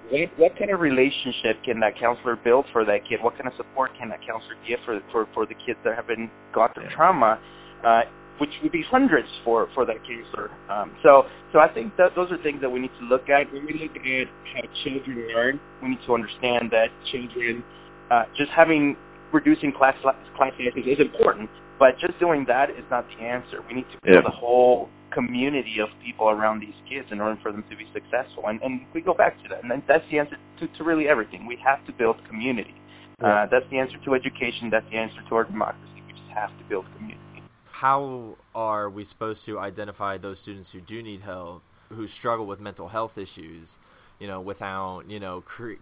What, 0.08 0.30
what 0.38 0.52
kind 0.58 0.70
of 0.70 0.80
relationship 0.80 1.58
can 1.64 1.80
that 1.80 1.98
counselor 1.98 2.36
build 2.36 2.66
for 2.72 2.84
that 2.84 3.02
kid? 3.08 3.18
What 3.22 3.34
kind 3.34 3.48
of 3.48 3.54
support 3.56 3.90
can 3.98 4.08
that 4.10 4.20
counselor 4.26 4.56
give 4.66 4.78
for 4.84 5.00
for, 5.12 5.26
for 5.34 5.46
the 5.46 5.54
kids 5.66 5.78
that 5.84 5.96
have 5.96 6.06
been 6.06 6.30
gone 6.54 6.70
through 6.74 6.88
trauma? 6.94 7.40
Uh, 7.84 8.02
which 8.38 8.50
would 8.62 8.72
be 8.72 8.84
hundreds 8.90 9.28
for 9.44 9.68
for 9.74 9.86
that 9.86 9.96
counselor. 10.04 10.50
Um, 10.68 10.92
so 11.02 11.24
so 11.52 11.58
I 11.58 11.72
think 11.72 11.96
that 11.96 12.12
those 12.14 12.30
are 12.30 12.40
things 12.42 12.60
that 12.60 12.70
we 12.70 12.80
need 12.80 12.92
to 13.00 13.06
look 13.06 13.28
at 13.28 13.52
when 13.52 13.64
we 13.64 13.80
look 13.80 13.96
at 13.96 14.28
how 14.52 14.64
children 14.84 15.28
learn. 15.34 15.60
We 15.82 15.96
need 15.96 16.04
to 16.06 16.14
understand 16.14 16.70
that 16.72 16.92
children 17.12 17.64
uh, 18.10 18.24
just 18.36 18.50
having 18.54 18.96
reducing 19.32 19.72
class 19.72 19.94
class 20.02 20.16
sizes 20.56 20.86
is 20.86 21.00
important, 21.00 21.50
but 21.78 21.98
just 22.00 22.18
doing 22.18 22.44
that 22.48 22.70
is 22.70 22.84
not 22.90 23.06
the 23.08 23.24
answer. 23.24 23.62
We 23.68 23.74
need 23.74 23.86
to 23.92 23.98
build 24.02 24.24
yeah. 24.24 24.30
a 24.30 24.34
whole 24.34 24.88
community 25.12 25.76
of 25.82 25.88
people 26.04 26.28
around 26.28 26.60
these 26.60 26.76
kids 26.88 27.08
in 27.10 27.20
order 27.20 27.38
for 27.42 27.50
them 27.52 27.64
to 27.70 27.76
be 27.76 27.86
successful. 27.92 28.44
And 28.46 28.60
and 28.62 28.80
we 28.94 29.00
go 29.00 29.14
back 29.14 29.40
to 29.42 29.48
that, 29.50 29.62
and 29.62 29.82
that's 29.88 30.04
the 30.10 30.18
answer 30.18 30.36
to, 30.60 30.66
to 30.66 30.84
really 30.84 31.08
everything. 31.08 31.46
We 31.46 31.58
have 31.64 31.84
to 31.86 31.92
build 31.92 32.16
community. 32.28 32.74
Uh, 33.22 33.46
that's 33.50 33.64
the 33.70 33.78
answer 33.78 33.96
to 34.04 34.14
education. 34.14 34.68
That's 34.70 34.88
the 34.90 34.98
answer 34.98 35.22
to 35.28 35.34
our 35.34 35.44
democracy. 35.44 36.02
We 36.06 36.12
just 36.12 36.30
have 36.34 36.50
to 36.58 36.64
build 36.68 36.84
community. 36.96 37.42
How 37.64 38.36
are 38.54 38.88
we 38.90 39.04
supposed 39.04 39.44
to 39.46 39.58
identify 39.58 40.18
those 40.18 40.38
students 40.38 40.72
who 40.72 40.80
do 40.80 41.02
need 41.02 41.22
help, 41.22 41.62
who 41.90 42.06
struggle 42.06 42.46
with 42.46 42.60
mental 42.60 42.88
health 42.88 43.16
issues, 43.16 43.78
you 44.18 44.26
know, 44.26 44.40
without 44.40 45.08
you 45.08 45.18
know 45.18 45.40
cre- 45.40 45.80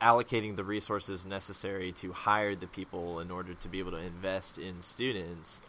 allocating 0.00 0.56
the 0.56 0.64
resources 0.64 1.26
necessary 1.26 1.92
to 1.92 2.12
hire 2.12 2.54
the 2.54 2.66
people 2.66 3.20
in 3.20 3.30
order 3.30 3.54
to 3.54 3.68
be 3.68 3.78
able 3.78 3.92
to 3.92 3.98
invest 3.98 4.58
in 4.58 4.82
students? 4.82 5.60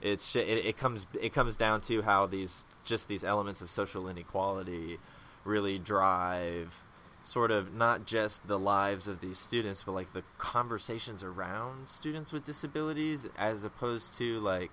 It's 0.00 0.34
it, 0.34 0.42
it 0.42 0.76
comes 0.78 1.06
it 1.20 1.34
comes 1.34 1.56
down 1.56 1.82
to 1.82 2.02
how 2.02 2.26
these 2.26 2.64
just 2.84 3.08
these 3.08 3.24
elements 3.24 3.60
of 3.60 3.70
social 3.70 4.08
inequality 4.08 4.98
really 5.44 5.78
drive 5.78 6.74
sort 7.22 7.50
of 7.50 7.74
not 7.74 8.06
just 8.06 8.46
the 8.48 8.58
lives 8.58 9.06
of 9.06 9.20
these 9.20 9.38
students, 9.38 9.82
but 9.84 9.92
like 9.92 10.12
the 10.12 10.22
conversations 10.38 11.22
around 11.22 11.88
students 11.88 12.32
with 12.32 12.44
disabilities, 12.44 13.26
as 13.38 13.64
opposed 13.64 14.16
to 14.18 14.40
like 14.40 14.70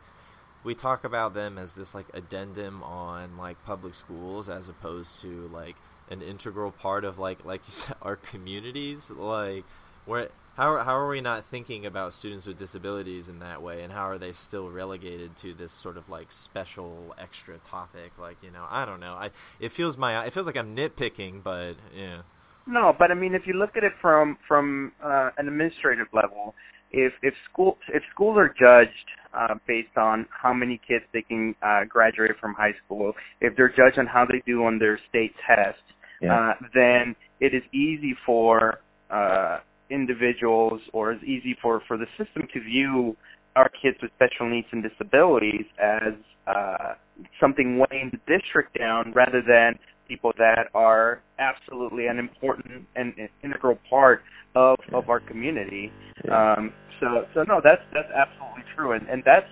we 0.63 0.73
talk 0.73 1.03
about 1.03 1.33
them 1.33 1.57
as 1.57 1.73
this 1.73 1.93
like 1.93 2.07
addendum 2.13 2.83
on 2.83 3.37
like 3.37 3.63
public 3.65 3.93
schools, 3.93 4.49
as 4.49 4.69
opposed 4.69 5.21
to 5.21 5.49
like 5.53 5.75
an 6.09 6.21
integral 6.21 6.71
part 6.71 7.03
of 7.05 7.19
like 7.19 7.45
like 7.45 7.61
you 7.65 7.71
said 7.71 7.95
our 8.01 8.15
communities. 8.15 9.09
Like 9.09 9.65
where 10.05 10.29
how 10.55 10.83
how 10.83 10.97
are 10.97 11.07
we 11.07 11.21
not 11.21 11.45
thinking 11.45 11.85
about 11.85 12.13
students 12.13 12.47
with 12.47 12.57
disabilities 12.57 13.29
in 13.29 13.39
that 13.39 13.61
way, 13.61 13.83
and 13.83 13.93
how 13.93 14.09
are 14.09 14.17
they 14.17 14.31
still 14.31 14.69
relegated 14.71 15.35
to 15.37 15.53
this 15.53 15.71
sort 15.71 15.97
of 15.97 16.09
like 16.09 16.31
special 16.31 17.13
extra 17.19 17.57
topic? 17.59 18.11
Like 18.19 18.37
you 18.41 18.49
know, 18.49 18.65
I 18.67 18.85
don't 18.85 18.99
know. 18.99 19.13
I 19.13 19.29
it 19.59 19.71
feels 19.71 19.97
my 19.97 20.25
it 20.25 20.33
feels 20.33 20.47
like 20.47 20.57
I'm 20.57 20.75
nitpicking, 20.75 21.43
but 21.43 21.73
yeah. 21.95 22.21
No, 22.65 22.93
but 22.97 23.11
I 23.11 23.13
mean, 23.13 23.33
if 23.33 23.45
you 23.45 23.53
look 23.53 23.77
at 23.77 23.83
it 23.83 23.93
from 24.01 24.37
from 24.47 24.91
uh, 25.03 25.29
an 25.37 25.47
administrative 25.47 26.07
level, 26.11 26.55
if 26.91 27.13
if 27.21 27.33
school 27.51 27.77
if 27.89 28.01
schools 28.11 28.37
are 28.37 28.49
judged 28.49 29.07
uh, 29.33 29.55
based 29.67 29.95
on 29.95 30.25
how 30.31 30.53
many 30.53 30.81
kids 30.87 31.05
they 31.13 31.21
can 31.21 31.53
uh, 31.61 31.83
graduate 31.87 32.31
from 32.41 32.55
high 32.55 32.73
school, 32.83 33.13
if 33.41 33.55
they're 33.55 33.69
judged 33.69 33.99
on 33.99 34.07
how 34.07 34.25
they 34.25 34.41
do 34.45 34.65
on 34.65 34.79
their 34.79 34.99
state 35.07 35.33
tests, 35.45 35.81
yeah. 36.21 36.51
uh, 36.51 36.53
then 36.73 37.15
it 37.39 37.53
is 37.53 37.63
easy 37.73 38.15
for 38.25 38.79
uh, 39.09 39.59
individuals 39.89 40.81
or 40.93 41.11
it's 41.11 41.23
easy 41.23 41.55
for 41.61 41.81
for 41.87 41.97
the 41.97 42.07
system 42.17 42.47
to 42.53 42.59
view 42.59 43.15
our 43.55 43.69
kids 43.81 43.97
with 44.01 44.11
special 44.15 44.49
needs 44.49 44.67
and 44.71 44.83
disabilities 44.83 45.65
as 45.81 46.13
uh, 46.47 46.93
something 47.39 47.77
weighing 47.77 48.11
the 48.11 48.19
district 48.27 48.77
down 48.77 49.11
rather 49.13 49.41
than 49.41 49.77
people 50.07 50.31
that 50.37 50.67
are 50.73 51.21
absolutely 51.39 52.07
an 52.07 52.19
important 52.19 52.85
and 52.95 53.13
integral 53.43 53.77
part 53.89 54.21
of 54.55 54.77
of 54.93 55.09
our 55.09 55.19
community. 55.19 55.91
Um, 56.31 56.71
so 56.99 57.25
so 57.33 57.43
no, 57.43 57.61
that's 57.63 57.81
that's 57.93 58.11
absolutely 58.15 58.63
true, 58.75 58.93
and 58.93 59.07
and 59.09 59.23
that's 59.25 59.47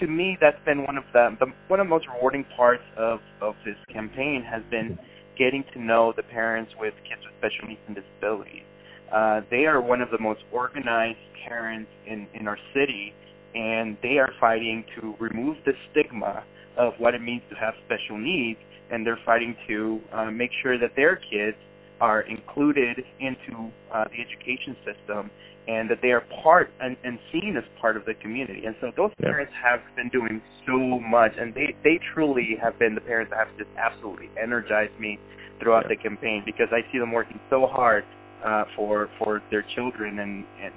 to 0.00 0.06
me 0.06 0.36
that's 0.40 0.58
been 0.64 0.84
one 0.84 0.96
of 0.96 1.04
the, 1.12 1.36
the 1.38 1.46
one 1.68 1.80
of 1.80 1.86
the 1.86 1.90
most 1.90 2.06
rewarding 2.14 2.44
parts 2.56 2.82
of 2.96 3.20
of 3.40 3.54
this 3.64 3.76
campaign 3.92 4.44
has 4.48 4.62
been 4.70 4.98
getting 5.40 5.64
to 5.72 5.80
know 5.80 6.12
the 6.14 6.22
parents 6.22 6.70
with 6.78 6.94
kids 7.08 7.22
with 7.24 7.34
special 7.40 7.66
needs 7.68 7.80
and 7.88 7.96
disabilities. 7.96 8.68
Uh, 9.10 9.40
they 9.50 9.64
are 9.64 9.80
one 9.80 10.00
of 10.00 10.10
the 10.10 10.20
most 10.20 10.40
organized 10.52 11.24
parents 11.48 11.90
in 12.06 12.28
in 12.38 12.46
our 12.46 12.58
city, 12.74 13.14
and 13.54 13.96
they 14.02 14.16
are 14.18 14.32
fighting 14.38 14.84
to 15.00 15.14
remove 15.18 15.56
the 15.64 15.72
stigma 15.90 16.44
of 16.76 16.92
what 16.98 17.14
it 17.14 17.22
means 17.22 17.42
to 17.50 17.56
have 17.56 17.74
special 17.86 18.18
needs 18.18 18.60
and 18.90 19.06
they're 19.06 19.18
fighting 19.24 19.56
to 19.68 20.00
uh, 20.12 20.30
make 20.30 20.50
sure 20.62 20.78
that 20.78 20.90
their 20.96 21.16
kids 21.16 21.56
are 22.00 22.22
included 22.22 23.04
into 23.18 23.70
uh, 23.92 24.04
the 24.04 24.20
education 24.20 24.76
system 24.84 25.30
and 25.68 25.90
that 25.90 25.98
they 26.02 26.10
are 26.10 26.24
part 26.42 26.70
and, 26.80 26.96
and 27.04 27.18
seen 27.30 27.56
as 27.56 27.64
part 27.80 27.96
of 27.96 28.04
the 28.04 28.14
community. 28.14 28.64
And 28.64 28.74
so 28.80 28.90
those 28.96 29.12
yeah. 29.18 29.26
parents 29.26 29.52
have 29.62 29.80
been 29.94 30.08
doing 30.08 30.40
so 30.66 30.78
much, 31.00 31.32
and 31.38 31.54
they 31.54 31.76
they 31.84 32.00
truly 32.14 32.56
have 32.60 32.78
been 32.78 32.94
the 32.94 33.00
parents 33.00 33.30
that 33.30 33.46
have 33.46 33.56
just 33.58 33.70
absolutely 33.76 34.30
energized 34.40 34.98
me 34.98 35.18
throughout 35.60 35.84
yeah. 35.84 35.96
the 35.96 36.02
campaign 36.02 36.42
because 36.44 36.68
I 36.72 36.80
see 36.90 36.98
them 36.98 37.12
working 37.12 37.38
so 37.50 37.66
hard 37.66 38.04
uh, 38.44 38.64
for 38.74 39.08
for 39.18 39.42
their 39.50 39.64
children 39.74 40.18
and 40.18 40.44
and 40.60 40.74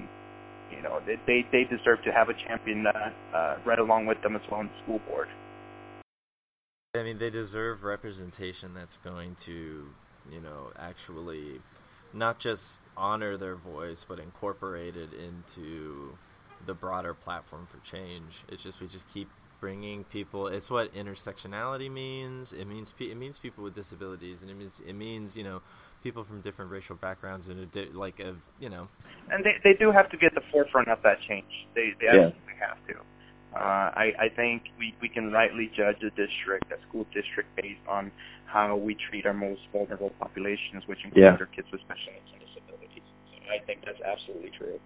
you 0.70 0.82
know 0.82 1.00
they 1.06 1.46
they 1.52 1.64
deserve 1.64 2.04
to 2.04 2.12
have 2.12 2.30
a 2.30 2.34
champion 2.48 2.86
uh, 2.86 2.92
uh, 3.36 3.58
right 3.66 3.80
along 3.80 4.06
with 4.06 4.22
them 4.22 4.36
as 4.36 4.42
well 4.52 4.62
in 4.62 4.68
the 4.68 4.74
school 4.84 5.00
board. 5.08 5.30
I 6.96 7.02
mean, 7.02 7.18
they 7.18 7.32
deserve 7.32 7.84
representation 7.84 8.76
that's 8.76 8.98
going 8.98 9.34
to, 9.46 9.88
you 10.32 10.40
know, 10.40 10.72
actually 10.78 11.60
not 12.14 12.40
just 12.40 12.80
honor 12.96 13.38
their 13.38 13.56
voice, 13.56 14.06
but 14.08 14.20
incorporate 14.20 14.96
it 14.96 15.10
into 15.14 16.16
the 16.66 16.74
broader 16.74 17.14
platform 17.14 17.68
for 17.70 17.80
change. 17.90 18.44
It's 18.50 18.64
just 18.64 18.80
we 18.80 18.88
just 18.88 19.12
keep 19.14 19.30
bringing 19.60 20.04
people. 20.06 20.48
It's 20.48 20.70
what 20.70 20.94
intersectionality 20.94 21.92
means. 21.92 22.54
It 22.54 22.66
means 22.66 22.94
it 23.00 23.18
means 23.18 23.38
people 23.38 23.64
with 23.64 23.74
disabilities, 23.76 24.42
and 24.42 24.52
it 24.52 24.58
means 24.58 24.82
it 24.86 24.94
means 24.94 25.36
you 25.36 25.44
know 25.44 25.62
people 26.04 26.24
from 26.24 26.42
different 26.42 26.70
racial 26.70 26.96
backgrounds 26.96 27.48
and 27.48 27.72
di- 27.72 27.90
like 27.94 28.20
of 28.20 28.38
you 28.60 28.70
know. 28.70 28.88
And 29.32 29.44
they 29.44 29.56
they 29.64 29.74
do 29.74 29.92
have 29.92 30.10
to 30.12 30.18
get 30.18 30.36
the 30.36 30.42
forefront 30.52 30.90
of 30.90 31.02
that 31.04 31.18
change. 31.28 31.46
They 31.76 31.94
they 32.00 32.08
yeah. 32.08 32.28
absolutely 32.28 32.54
have 32.60 32.78
to. 32.88 32.94
Uh, 33.54 33.94
I, 33.94 34.12
I 34.18 34.28
think 34.36 34.64
we, 34.80 34.94
we 35.02 35.10
can 35.10 35.32
rightly 35.32 35.70
judge 35.78 36.02
a 36.02 36.10
district, 36.10 36.74
a 36.74 36.82
school 36.90 37.06
district, 37.14 37.54
based 37.56 37.86
on 37.88 38.12
how 38.50 38.76
we 38.76 38.98
treat 39.10 39.26
our 39.26 39.34
most 39.34 39.62
vulnerable 39.72 40.12
populations, 40.20 40.82
which 40.88 41.00
include 41.06 41.24
yeah. 41.24 41.38
our 41.38 41.46
kids 41.46 41.68
with 41.72 41.82
special 41.82 42.14
needs 42.14 42.30
and 42.34 42.42
disabilities. 42.42 43.06
So 43.30 43.38
I 43.54 43.62
think 43.66 43.86
that's 43.86 44.02
absolutely 44.02 44.52
true. 44.58 44.78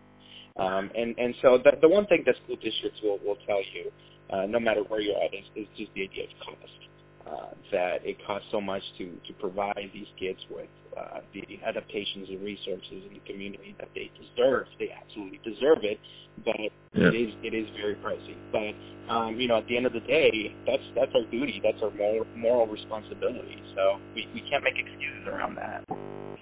Um, 0.57 0.89
and 0.95 1.13
and 1.17 1.35
so 1.41 1.59
the 1.61 1.77
the 1.79 1.87
one 1.87 2.07
thing 2.07 2.23
that 2.25 2.35
school 2.43 2.57
districts 2.57 2.97
will 3.03 3.19
will 3.23 3.37
tell 3.45 3.61
you, 3.61 3.91
uh, 4.33 4.45
no 4.49 4.59
matter 4.59 4.81
where 4.81 4.99
you're 4.99 5.21
at, 5.21 5.31
is, 5.31 5.45
is 5.55 5.67
just 5.77 5.93
the 5.93 6.03
idea 6.03 6.25
of 6.25 6.33
cost. 6.41 6.86
Uh, 7.27 7.51
that 7.71 7.99
it 8.07 8.15
costs 8.25 8.47
so 8.51 8.61
much 8.61 8.81
to 8.97 9.11
to 9.27 9.33
provide 9.43 9.91
these 9.93 10.07
kids 10.15 10.39
with 10.49 10.71
uh, 10.95 11.19
the 11.33 11.43
adaptations 11.67 12.29
and 12.29 12.39
resources 12.39 13.03
in 13.03 13.19
the 13.19 13.23
community 13.27 13.75
that 13.79 13.89
they 13.93 14.07
deserve. 14.15 14.63
They 14.79 14.87
absolutely 14.95 15.43
deserve 15.43 15.83
it, 15.83 15.99
but 16.45 16.55
yeah. 16.95 17.11
it 17.11 17.15
is 17.19 17.35
it 17.43 17.51
is 17.51 17.67
very 17.75 17.99
pricey. 17.99 18.39
But 18.55 18.71
um, 19.11 19.35
you 19.35 19.47
know, 19.47 19.59
at 19.59 19.67
the 19.67 19.75
end 19.75 19.85
of 19.85 19.91
the 19.91 20.05
day, 20.07 20.55
that's 20.65 20.83
that's 20.95 21.11
our 21.15 21.27
duty. 21.29 21.59
That's 21.59 21.83
our 21.83 21.91
moral, 21.91 22.23
moral 22.37 22.67
responsibility. 22.67 23.59
So 23.75 23.99
we 24.15 24.23
we 24.33 24.41
can't 24.47 24.63
make 24.63 24.79
excuses 24.79 25.27
around 25.27 25.59
that. 25.59 25.83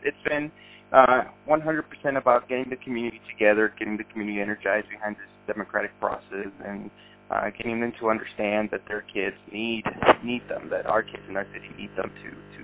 It's 0.06 0.22
been 0.30 0.52
uh, 0.94 1.34
100% 1.50 1.82
about 2.18 2.48
getting 2.48 2.70
the 2.70 2.78
community 2.78 3.22
together, 3.26 3.74
getting 3.80 3.98
the 3.98 4.06
community 4.14 4.40
energized 4.40 4.86
behind 4.90 5.16
this 5.18 5.34
democratic 5.50 5.98
process, 6.00 6.54
and 6.62 6.92
uh, 7.32 7.50
getting 7.58 7.82
them 7.82 7.94
to 8.00 8.10
understand 8.10 8.70
that 8.72 8.82
their 8.88 9.04
kids 9.14 9.36
need 9.52 9.84
need 10.24 10.42
them, 10.50 10.70
that 10.70 10.86
our 10.86 11.02
kids 11.02 11.24
in 11.30 11.36
our 11.36 11.48
city 11.54 11.70
need 11.78 11.90
them 11.98 12.12
to 12.22 12.30
to 12.30 12.62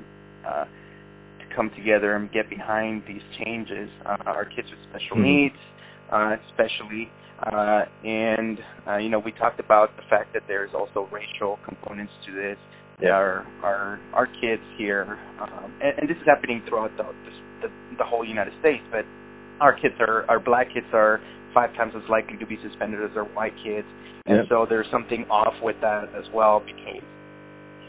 uh, 0.47 0.65
to 0.65 1.56
come 1.56 1.71
together 1.76 2.15
and 2.15 2.32
get 2.32 2.50
behind 2.50 3.04
these 3.08 3.24
changes. 3.43 3.89
Uh, 4.06 4.17
our 4.26 4.45
kids 4.45 4.67
with 4.69 4.80
special 4.89 5.17
mm-hmm. 5.17 5.50
needs, 5.50 5.62
uh, 6.12 6.36
especially, 6.50 7.10
uh, 7.41 7.86
and 8.06 8.60
uh, 8.88 8.97
you 8.97 9.10
know 9.10 9.19
we 9.19 9.32
talked 9.34 9.60
about 9.60 9.95
the 9.97 10.04
fact 10.10 10.34
that 10.34 10.43
there's 10.47 10.71
also 10.76 11.10
racial 11.12 11.58
components 11.65 12.13
to 12.28 12.34
this. 12.34 12.58
Yeah. 13.02 13.17
Our 13.17 13.47
our 13.63 14.00
our 14.13 14.28
kids 14.28 14.62
here, 14.78 15.17
um, 15.41 15.74
and, 15.82 16.06
and 16.06 16.10
this 16.10 16.17
is 16.17 16.28
happening 16.28 16.62
throughout 16.69 16.91
the, 16.97 17.10
the 17.65 17.69
the 17.97 18.04
whole 18.06 18.24
United 18.24 18.54
States, 18.60 18.84
but 18.91 19.06
our 19.60 19.74
kids 19.74 19.95
are 20.00 20.30
our 20.30 20.39
black 20.39 20.67
kids 20.71 20.86
are 20.93 21.19
five 21.54 21.74
times 21.76 21.94
as 21.96 22.04
likely 22.10 22.38
to 22.38 22.46
be 22.46 22.58
suspended 22.64 23.04
as 23.04 23.14
their 23.14 23.26
white 23.26 23.54
kids 23.64 23.88
and 24.26 24.38
yep. 24.38 24.46
so 24.50 24.66
there's 24.70 24.88
something 24.92 25.26
off 25.30 25.54
with 25.64 25.76
that 25.82 26.14
as 26.16 26.26
well 26.34 26.62
because 26.66 27.02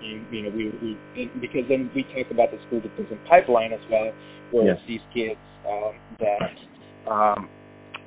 you 0.02 0.42
know 0.42 0.50
we, 0.50 0.64
we 0.80 1.30
because 1.40 1.68
then 1.68 1.90
we 1.94 2.02
talk 2.04 2.30
about 2.30 2.50
the 2.50 2.58
school 2.66 2.80
to 2.80 2.88
prison 2.90 3.18
pipeline 3.28 3.72
as 3.72 3.80
well, 3.90 4.12
where 4.50 4.66
yes. 4.66 4.78
these 4.88 5.00
kids 5.14 5.38
um, 5.68 5.92
that 6.18 7.10
um, 7.10 7.48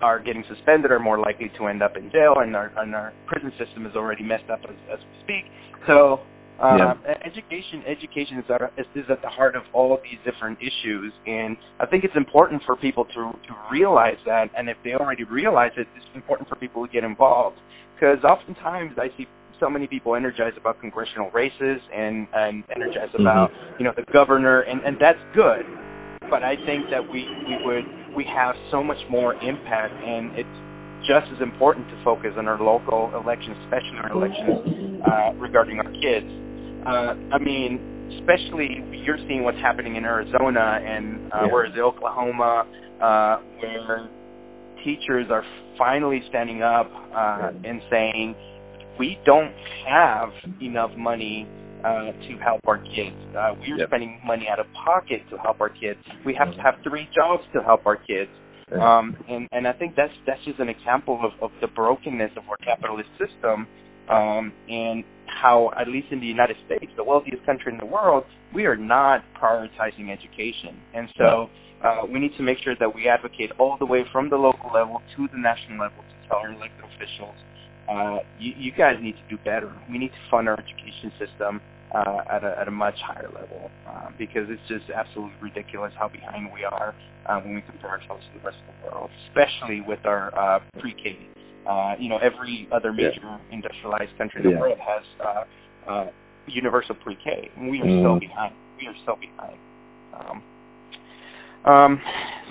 are 0.01 0.19
getting 0.19 0.43
suspended 0.49 0.91
are 0.91 0.99
more 0.99 1.19
likely 1.19 1.51
to 1.57 1.67
end 1.67 1.81
up 1.81 1.95
in 1.95 2.09
jail, 2.11 2.35
and 2.37 2.55
our 2.55 2.71
and 2.77 2.95
our 2.95 3.13
prison 3.27 3.51
system 3.57 3.85
is 3.85 3.95
already 3.95 4.23
messed 4.23 4.49
up 4.49 4.59
as, 4.67 4.75
as 4.91 4.99
we 4.99 5.23
speak. 5.23 5.45
So 5.87 6.19
um, 6.61 6.77
yeah. 6.79 6.93
education 7.25 7.83
education 7.87 8.39
is 8.39 8.45
at, 8.49 8.61
is 8.95 9.05
at 9.09 9.21
the 9.21 9.29
heart 9.29 9.55
of 9.55 9.63
all 9.73 9.93
of 9.93 9.99
these 10.03 10.19
different 10.23 10.57
issues, 10.59 11.11
and 11.25 11.57
I 11.79 11.85
think 11.85 12.03
it's 12.03 12.15
important 12.15 12.61
for 12.65 12.75
people 12.75 13.05
to 13.05 13.31
to 13.31 13.53
realize 13.71 14.19
that. 14.25 14.47
And 14.57 14.69
if 14.69 14.77
they 14.83 14.93
already 14.93 15.23
realize 15.23 15.71
it, 15.77 15.87
it's 15.95 16.15
important 16.15 16.47
for 16.47 16.55
people 16.55 16.85
to 16.85 16.91
get 16.91 17.03
involved 17.03 17.57
because 17.95 18.23
oftentimes 18.23 18.93
I 18.97 19.07
see 19.17 19.27
so 19.59 19.69
many 19.69 19.87
people 19.87 20.15
energized 20.15 20.57
about 20.57 20.79
congressional 20.79 21.31
races 21.31 21.79
and 21.93 22.27
and 22.33 22.63
energized 22.75 23.13
mm-hmm. 23.15 23.23
about 23.23 23.51
you 23.79 23.85
know 23.85 23.93
the 23.95 24.03
governor 24.11 24.61
and 24.61 24.83
and 24.83 24.97
that's 24.99 25.19
good 25.33 25.63
but 26.29 26.43
I 26.43 26.55
think 26.65 26.91
that 26.91 27.03
we 27.03 27.23
we 27.47 27.55
would 27.63 28.15
we 28.15 28.25
have 28.27 28.55
so 28.71 28.83
much 28.83 28.99
more 29.09 29.33
impact 29.35 29.93
and 29.95 30.35
it's 30.35 30.57
just 31.07 31.27
as 31.35 31.41
important 31.41 31.87
to 31.87 31.95
focus 32.03 32.33
on 32.37 32.47
our 32.47 32.59
local 32.59 33.11
elections 33.15 33.55
especially 33.65 33.97
our 34.03 34.11
elections 34.11 35.01
uh, 35.07 35.31
regarding 35.39 35.79
our 35.79 35.91
kids 36.03 36.27
uh, 36.85 37.13
I 37.31 37.39
mean, 37.43 37.81
especially 38.19 38.69
you're 39.05 39.19
seeing 39.27 39.43
what's 39.43 39.57
happening 39.61 39.95
in 39.95 40.05
Arizona 40.05 40.79
and 40.85 41.19
uh, 41.31 41.41
Yeah. 41.45 41.47
whereas 41.51 41.73
Oklahoma, 41.77 42.65
uh, 42.99 43.37
where 43.59 44.09
teachers 44.83 45.27
are 45.29 45.43
finally 45.77 46.21
standing 46.29 46.61
up 46.61 46.91
uh, 47.13 47.51
and 47.63 47.81
saying 47.89 48.35
we 48.99 49.19
don't 49.25 49.53
have 49.87 50.29
enough 50.61 50.91
money 50.95 51.47
uh, 51.83 52.11
to 52.27 52.37
help 52.43 52.61
our 52.67 52.81
kids. 52.95 53.15
Uh, 53.37 53.53
we're 53.59 53.77
Yep. 53.77 53.89
spending 53.89 54.19
money 54.25 54.47
out 54.49 54.59
of 54.59 54.65
pocket 54.73 55.21
to 55.29 55.37
help 55.37 55.59
our 55.61 55.69
kids. 55.69 55.99
We 56.25 56.33
have 56.33 56.53
to 56.55 56.61
have 56.61 56.75
three 56.83 57.07
jobs 57.13 57.43
to 57.53 57.61
help 57.61 57.85
our 57.85 57.97
kids. 57.97 58.31
Um, 58.71 59.15
and, 59.29 59.47
and 59.51 59.67
I 59.67 59.73
think 59.73 59.95
that's 59.95 60.13
that's 60.25 60.43
just 60.43 60.59
an 60.59 60.69
example 60.69 61.19
of, 61.23 61.31
of 61.41 61.51
the 61.61 61.67
brokenness 61.75 62.31
of 62.35 62.43
our 62.49 62.57
capitalist 62.57 63.09
system, 63.19 63.67
um, 64.09 64.53
and 64.67 65.03
how, 65.25 65.71
at 65.79 65.87
least 65.87 66.07
in 66.11 66.19
the 66.19 66.25
United 66.25 66.55
States, 66.65 66.91
the 66.95 67.03
wealthiest 67.03 67.45
country 67.45 67.71
in 67.71 67.79
the 67.79 67.85
world, 67.85 68.23
we 68.53 68.65
are 68.65 68.77
not 68.77 69.21
prioritizing 69.41 70.11
education. 70.11 70.77
And 70.93 71.09
so 71.17 71.49
uh, 71.83 72.05
we 72.11 72.19
need 72.19 72.31
to 72.37 72.43
make 72.43 72.57
sure 72.63 72.75
that 72.79 72.93
we 72.93 73.07
advocate 73.07 73.51
all 73.59 73.77
the 73.77 73.85
way 73.85 74.03
from 74.11 74.29
the 74.29 74.37
local 74.37 74.71
level 74.73 75.01
to 75.15 75.27
the 75.31 75.37
national 75.37 75.79
level 75.79 76.03
to 76.03 76.27
tell 76.27 76.37
our 76.37 76.51
elected 76.51 76.85
officials, 76.85 77.35
uh, 77.89 78.17
you, 78.39 78.53
you 78.57 78.71
guys 78.71 78.95
need 79.01 79.13
to 79.13 79.27
do 79.29 79.37
better. 79.43 79.71
We 79.89 79.97
need 79.97 80.09
to 80.09 80.23
fund 80.31 80.47
our 80.49 80.57
education 80.57 81.11
system 81.19 81.61
uh, 81.93 82.21
at, 82.29 82.43
a, 82.43 82.57
at 82.59 82.67
a 82.67 82.71
much 82.71 82.95
higher 83.05 83.29
level 83.29 83.69
uh, 83.87 84.09
because 84.17 84.49
it's 84.49 84.61
just 84.67 84.89
absolutely 84.89 85.37
ridiculous 85.41 85.93
how 85.97 86.09
behind 86.09 86.49
we 86.53 86.63
are 86.63 86.95
uh, 87.27 87.39
when 87.41 87.55
we 87.55 87.61
compare 87.61 87.91
ourselves 87.91 88.23
to 88.33 88.39
the 88.39 88.45
rest 88.45 88.57
of 88.67 88.73
the 88.73 88.89
world, 88.89 89.09
especially 89.29 89.81
with 89.85 89.99
our 90.05 90.33
uh, 90.33 90.59
pre-K. 90.79 91.17
Uh, 91.65 91.95
you 91.97 92.09
know, 92.09 92.17
every 92.17 92.67
other 92.71 92.93
major 92.93 93.39
industrialized 93.51 94.15
country 94.17 94.41
in 94.41 94.47
the 94.47 94.53
Yeah. 94.53 94.59
world 94.59 94.77
has 94.79 95.03
uh, 95.19 95.43
uh, 95.87 96.07
universal 96.47 96.95
pre-K. 96.95 97.49
We 97.57 97.81
are 97.81 97.85
Mm. 97.85 98.03
so 98.03 98.19
behind. 98.19 98.53
We 98.79 98.87
are 98.87 98.95
so 99.05 99.17
behind. 99.19 99.57
Um, 100.13 100.43
um, 101.65 102.01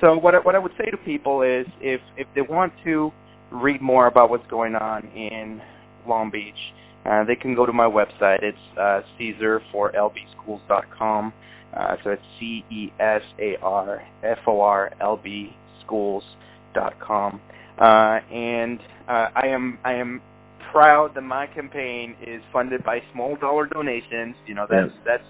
so 0.05 0.19
what 0.19 0.35
I, 0.35 0.39
what 0.39 0.55
I 0.55 0.59
would 0.59 0.73
say 0.77 0.91
to 0.91 0.97
people 0.97 1.43
is, 1.43 1.67
if 1.81 2.01
if 2.17 2.27
they 2.35 2.43
want 2.43 2.73
to 2.85 3.13
read 3.53 3.81
more 3.81 4.07
about 4.09 4.31
what's 4.31 4.47
going 4.49 4.75
on 4.75 5.07
in 5.15 5.63
Long 6.09 6.31
Beach, 6.31 6.73
uh, 7.07 7.23
they 7.25 7.37
can 7.37 7.55
go 7.55 7.65
to 7.67 7.73
my 7.73 7.87
website. 7.87 8.43
It's 8.43 8.59
uh, 8.79 9.03
Cesar 9.17 9.61
for 9.71 9.93
lbschools.com. 9.93 11.33
Uh, 11.77 11.97
so 12.03 12.11
it's 12.11 12.23
C 12.39 12.65
E 12.71 12.91
S 13.01 13.23
A 13.39 13.57
R 13.63 14.03
F 14.25 14.39
O 14.47 14.61
R 14.61 14.93
L 15.01 15.17
B 15.23 15.51
schools.com. 15.85 17.41
Uh, 17.79 18.21
and 18.33 18.79
uh, 19.09 19.29
I 19.35 19.47
am 19.49 19.79
I 19.85 19.95
am 19.95 20.21
proud 20.73 21.13
that 21.15 21.23
my 21.23 21.47
campaign 21.47 22.17
is 22.27 22.41
funded 22.53 22.85
by 22.85 22.99
small 23.13 23.37
dollar 23.37 23.67
donations. 23.67 24.37
You 24.47 24.55
know 24.55 24.67
that's 24.69 24.93
that's 25.05 25.25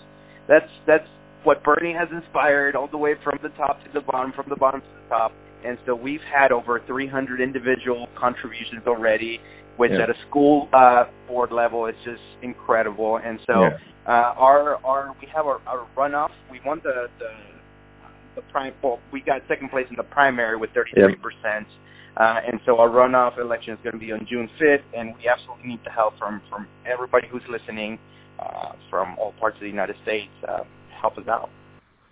that's 0.49 0.71
that's 0.87 1.09
what 1.45 1.63
Bernie 1.63 1.93
has 1.93 2.09
inspired 2.11 2.75
all 2.77 2.89
the 2.89 2.99
way 2.99 3.15
from 3.23 3.39
the 3.43 3.51
top 3.51 3.83
to 3.85 3.91
the 3.93 4.01
bottom, 4.01 4.33
from 4.35 4.47
the 4.49 4.57
bottom 4.57 4.81
to 4.81 4.87
the 4.87 5.09
top. 5.09 5.33
And 5.65 5.79
so 5.87 5.95
we've 5.95 6.21
had 6.35 6.53
over 6.53 6.81
300 6.87 7.41
individual 7.41 8.07
contributions 8.19 8.87
already, 8.87 9.41
which 9.77 9.91
Yeah. 9.93 10.05
at 10.05 10.11
a 10.11 10.15
school 10.29 10.69
uh, 10.73 11.05
board 11.27 11.53
level 11.53 11.87
is 11.87 11.95
just 12.05 12.23
incredible. 12.43 13.17
And 13.19 13.39
so 13.47 13.63
Yeah. 13.65 13.79
uh, 14.07 14.35
our 14.37 14.77
our 14.85 15.15
we 15.21 15.27
have 15.35 15.47
our, 15.47 15.61
our 15.67 15.87
runoff. 15.97 16.31
We 16.51 16.61
won 16.65 16.81
the 16.85 17.09
the 17.19 17.31
the 18.37 18.43
prime. 18.53 18.75
Well, 18.83 19.01
we 19.13 19.21
got 19.23 19.41
second 19.49 19.71
place 19.71 19.87
in 19.89 19.97
the 19.97 20.03
primary 20.03 20.57
with 20.57 20.71
33 20.75 21.17
percent. 21.17 21.67
Uh, 22.17 22.37
and 22.47 22.61
so 22.65 22.79
our 22.79 22.89
runoff 22.89 23.39
election 23.39 23.75
is 23.75 23.79
going 23.83 23.93
to 23.93 23.99
be 23.99 24.13
on 24.13 24.27
June 24.31 24.49
5th, 24.61 24.85
and 24.97 25.15
we 25.17 25.29
absolutely 25.29 25.69
need 25.69 25.81
the 25.85 25.91
help 25.91 26.17
from 26.19 26.41
from 26.49 26.67
everybody 26.87 27.27
who's 27.27 27.43
listening 27.49 27.99
uh, 28.39 28.73
from 28.89 29.17
all 29.19 29.33
parts 29.41 29.57
of 29.57 29.63
the 29.63 29.69
United 29.69 29.97
States. 30.03 30.31
Uh, 30.47 30.63
help 31.01 31.19
us 31.19 31.27
out. 31.27 31.51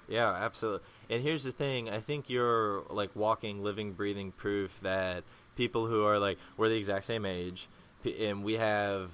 Yeah, 0.08 0.30
absolutely. 0.30 0.86
And 1.08 1.22
here's 1.22 1.44
the 1.44 1.52
thing: 1.52 1.88
I 1.88 2.00
think 2.00 2.28
you're 2.28 2.82
like 2.90 3.14
walking, 3.14 3.62
living, 3.62 3.92
breathing 3.92 4.32
proof 4.32 4.76
that 4.82 5.22
people 5.56 5.86
who 5.86 6.04
are 6.04 6.18
like 6.18 6.38
we're 6.56 6.68
the 6.68 6.76
exact 6.76 7.04
same 7.04 7.24
age, 7.24 7.68
and 8.04 8.42
we 8.42 8.54
have 8.54 9.12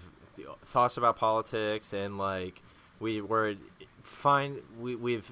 thoughts 0.64 0.96
about 0.96 1.16
politics, 1.16 1.92
and 1.92 2.16
like 2.16 2.62
we 2.98 3.20
were 3.20 3.57
fine. 4.03 4.62
We 4.81 4.96
we've 4.96 5.31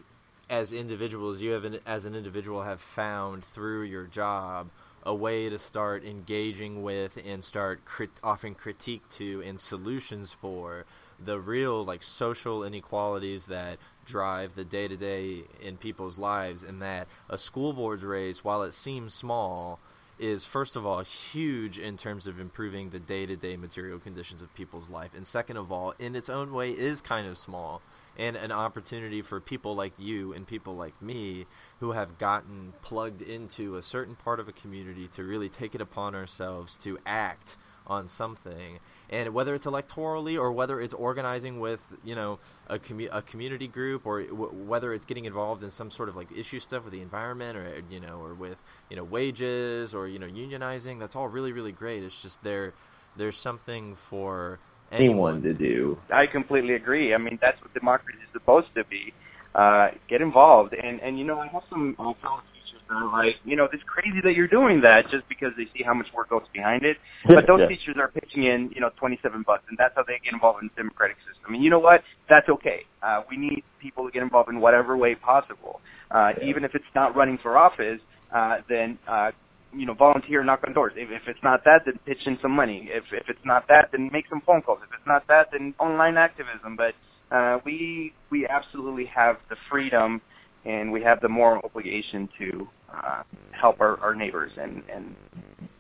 as 0.51 0.73
individuals, 0.73 1.41
you 1.41 1.53
have 1.53 1.65
an, 1.65 1.81
as 1.87 2.07
an 2.07 2.15
individual 2.15 2.63
have 2.63 2.81
found 2.81 3.45
through 3.45 3.83
your 3.83 4.05
job 4.05 4.71
a 5.07 5.15
way 5.15 5.49
to 5.49 5.59
start 5.59 6.05
engaging 6.05 6.83
with 6.83 7.17
and 7.25 7.43
start 7.43 7.85
crit- 7.85 8.11
offering 8.25 8.57
critique 8.57 9.09
to 9.09 9.41
and 9.47 9.59
solutions 9.59 10.33
for 10.33 10.85
the 11.25 11.39
real 11.39 11.85
like 11.85 12.03
social 12.03 12.65
inequalities 12.65 13.47
that 13.47 13.79
drive 14.05 14.55
the 14.57 14.65
day 14.65 14.89
to 14.89 14.97
day 14.97 15.45
in 15.63 15.77
people's 15.77 16.19
lives, 16.19 16.65
and 16.65 16.83
that 16.83 17.07
a 17.31 17.39
school 17.39 17.73
board's 17.73 18.03
race, 18.03 18.45
while 18.45 18.65
it 18.65 18.75
seems 18.75 19.15
small, 19.15 19.79
is 20.19 20.45
first 20.45 20.77
of 20.77 20.85
all 20.85 21.01
huge 21.01 21.79
in 21.79 21.97
terms 21.97 22.27
of 22.27 22.41
improving 22.41 22.91
the 22.91 22.99
day 22.99 23.27
to 23.27 23.37
day 23.37 23.57
material 23.57 23.99
conditions 23.99 24.43
of 24.43 24.53
people's 24.55 24.91
life, 24.91 25.13
and 25.17 25.27
second 25.27 25.57
of 25.57 25.71
all, 25.71 25.95
in 26.01 26.17
its 26.17 26.29
own 26.29 26.53
way, 26.53 26.73
is 26.73 27.01
kind 27.01 27.29
of 27.29 27.39
small 27.39 27.81
and 28.19 28.37
an 28.37 28.53
opportunity 28.53 29.23
for 29.23 29.41
people 29.41 29.75
like 29.75 29.93
you 29.99 30.33
and 30.33 30.47
people 30.47 30.77
like 30.77 31.01
me 31.03 31.47
who 31.81 31.93
have 31.93 32.19
gotten 32.19 32.73
plugged 32.83 33.23
into 33.23 33.77
a 33.77 33.83
certain 33.83 34.15
part 34.17 34.41
of 34.41 34.49
a 34.49 34.53
community 34.53 35.09
to 35.09 35.23
really 35.25 35.49
take 35.49 35.75
it 35.75 35.81
upon 35.81 36.15
ourselves 36.15 36.77
to 36.79 36.99
act 37.07 37.57
on 37.87 38.09
something. 38.09 38.81
And 39.11 39.33
whether 39.33 39.55
it's 39.55 39.67
electorally 39.67 40.39
or 40.39 40.51
whether 40.51 40.81
it's 40.81 40.95
organizing 40.95 41.61
with 41.61 41.81
you 42.05 42.15
know 42.15 42.39
a, 42.69 42.79
commu- 42.79 43.09
a 43.13 43.23
community 43.23 43.69
group 43.69 44.07
or 44.07 44.23
w- 44.25 44.51
whether 44.65 44.93
it's 44.93 45.07
getting 45.07 45.27
involved 45.27 45.63
in 45.63 45.71
some 45.71 45.91
sort 45.91 46.09
of 46.09 46.17
like 46.17 46.33
issue 46.37 46.59
stuff 46.59 46.85
with 46.85 46.93
the 46.93 47.01
environment 47.01 47.57
or 47.57 47.83
you 47.89 48.01
know 48.01 48.19
or 48.19 48.35
with 48.35 48.59
you 48.91 48.97
know 48.97 49.05
wages 49.05 49.95
or 49.95 50.09
you 50.09 50.19
know 50.19 50.27
unionizing 50.27 50.99
that's 50.99 51.15
all 51.15 51.29
really 51.29 51.53
really 51.53 51.73
great. 51.73 52.03
It's 52.03 52.21
just 52.21 52.43
there 52.43 52.75
there's 53.17 53.39
something 53.39 53.95
for 53.95 54.59
anyone 54.93 55.43
to 55.43 55.53
do. 55.53 55.99
I 56.13 56.27
completely 56.27 56.75
agree. 56.75 57.15
I 57.15 57.19
mean, 57.19 57.39
that's 57.41 57.61
what 57.63 57.73
democracy 57.75 58.19
is 58.23 58.31
supposed 58.33 58.69
to 58.77 58.85
be. 58.85 59.13
Uh, 59.55 59.89
get 60.11 60.21
involved, 60.21 60.75
and 60.75 61.01
and 61.01 61.19
you 61.19 61.25
know, 61.25 61.39
I 61.39 61.47
have 61.49 61.63
some 61.71 61.97
uh, 61.99 62.13
fellow 62.21 62.43
teachers 62.53 62.83
that 62.89 62.95
are 62.95 63.11
like, 63.11 63.37
you 63.43 63.57
know, 63.57 63.65
it's 63.73 63.83
crazy 63.89 64.21
that 64.23 64.35
you're 64.37 64.49
doing 64.53 64.83
that 64.83 65.09
just 65.11 65.27
because 65.31 65.49
they 65.57 65.65
see 65.73 65.83
how 65.83 65.95
much 65.95 66.09
work 66.15 66.29
goes 66.29 66.45
behind 66.53 66.85
it. 66.85 66.99
But 67.25 67.47
those 67.47 67.61
Yeah. 67.61 67.69
teachers 67.73 67.97
are 67.99 68.09
pitching 68.13 68.45
in, 68.45 68.71
you 68.75 68.83
know, 68.83 68.91
27 69.01 69.45
bucks, 69.47 69.65
and 69.71 69.79
that's 69.79 69.95
how 69.97 70.03
they 70.07 70.21
get 70.23 70.35
involved 70.35 70.61
in 70.63 70.69
the 70.69 70.83
democratic 70.83 71.17
system. 71.25 71.55
And 71.55 71.65
you 71.65 71.71
know 71.71 71.79
what? 71.79 72.03
That's 72.29 72.49
okay. 72.51 72.85
Uh, 73.01 73.23
we 73.31 73.39
need 73.39 73.65
people 73.81 74.05
to 74.05 74.11
get 74.13 74.23
involved 74.23 74.51
in 74.51 74.61
whatever 74.61 74.95
way 74.99 75.15
possible, 75.15 75.81
uh, 76.11 76.33
Yeah. 76.37 76.45
even 76.53 76.63
if 76.63 76.75
it's 76.75 76.93
not 76.95 77.17
running 77.17 77.39
for 77.43 77.57
office. 77.57 78.01
Uh, 78.31 78.59
then 78.69 78.99
uh, 79.09 79.31
you 79.73 79.87
know, 79.87 79.95
volunteer, 79.95 80.45
knock 80.45 80.61
on 80.67 80.75
doors. 80.75 80.95
If, 80.97 81.11
if 81.11 81.23
it's 81.29 81.41
not 81.43 81.65
that, 81.65 81.81
then 81.87 81.95
pitch 82.07 82.19
in 82.27 82.39
some 82.43 82.53
money. 82.53 82.89
If 82.93 83.05
if 83.13 83.25
it's 83.29 83.45
not 83.45 83.65
that, 83.69 83.91
then 83.93 84.11
make 84.13 84.27
some 84.31 84.43
phone 84.47 84.63
calls. 84.63 84.81
If 84.83 84.91
it's 84.95 85.07
not 85.07 85.27
that, 85.29 85.49
then 85.53 85.75
online 85.81 86.17
activism. 86.17 86.77
But 86.77 86.95
uh, 87.37 87.59
we 87.65 88.15
we 88.31 88.47
absolutely 88.49 89.07
have 89.15 89.37
the 89.51 89.57
freedom 89.71 90.23
and 90.65 90.93
we 90.93 91.03
have 91.03 91.21
the 91.21 91.29
moral 91.29 91.63
obligation 91.65 92.29
to 92.39 92.69
uh, 92.95 93.23
help 93.53 93.81
our, 93.81 93.99
our 94.01 94.15
neighbors. 94.15 94.53
And 94.57 94.83
and 94.95 95.17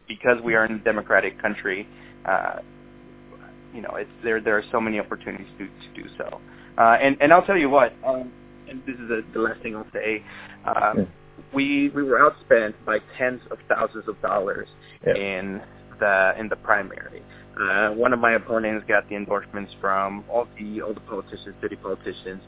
because 0.08 0.38
we 0.44 0.54
are 0.54 0.66
in 0.66 0.72
a 0.74 0.80
democratic 0.80 1.40
country, 1.40 1.88
uh, 2.26 2.56
you 3.72 3.82
know, 3.82 3.92
it's 3.96 4.10
there. 4.24 4.40
There 4.42 4.56
are 4.58 4.64
so 4.72 4.80
many 4.80 4.98
opportunities 5.00 5.48
to 5.58 5.66
to 5.66 6.02
do 6.02 6.08
so. 6.18 6.42
Uh, 6.78 6.96
and 7.02 7.16
and 7.20 7.32
I'll 7.32 7.44
tell 7.46 7.58
you 7.58 7.70
what. 7.70 7.96
Um, 8.06 8.32
and 8.68 8.82
this 8.86 8.96
is 8.96 9.08
the, 9.08 9.22
the 9.32 9.40
last 9.40 9.62
thing 9.62 9.76
I'll 9.76 9.86
say. 9.94 10.24
Yeah. 10.96 11.04
We 11.54 11.90
we 11.94 12.02
were 12.02 12.18
outspent 12.18 12.74
by 12.84 12.98
tens 13.18 13.40
of 13.50 13.58
thousands 13.68 14.08
of 14.08 14.20
dollars 14.22 14.68
Yeah. 15.06 15.14
in 15.14 15.62
the 15.98 16.32
in 16.38 16.48
the 16.48 16.56
primary. 16.56 17.22
Uh, 17.58 17.90
one 17.94 18.12
of 18.12 18.18
my 18.18 18.34
opponents 18.34 18.84
got 18.86 19.08
the 19.08 19.16
endorsements 19.16 19.72
from 19.80 20.24
all 20.28 20.46
the 20.58 20.82
all 20.82 20.92
the 20.94 21.00
politicians, 21.00 21.54
city 21.60 21.76
politicians, 21.76 22.42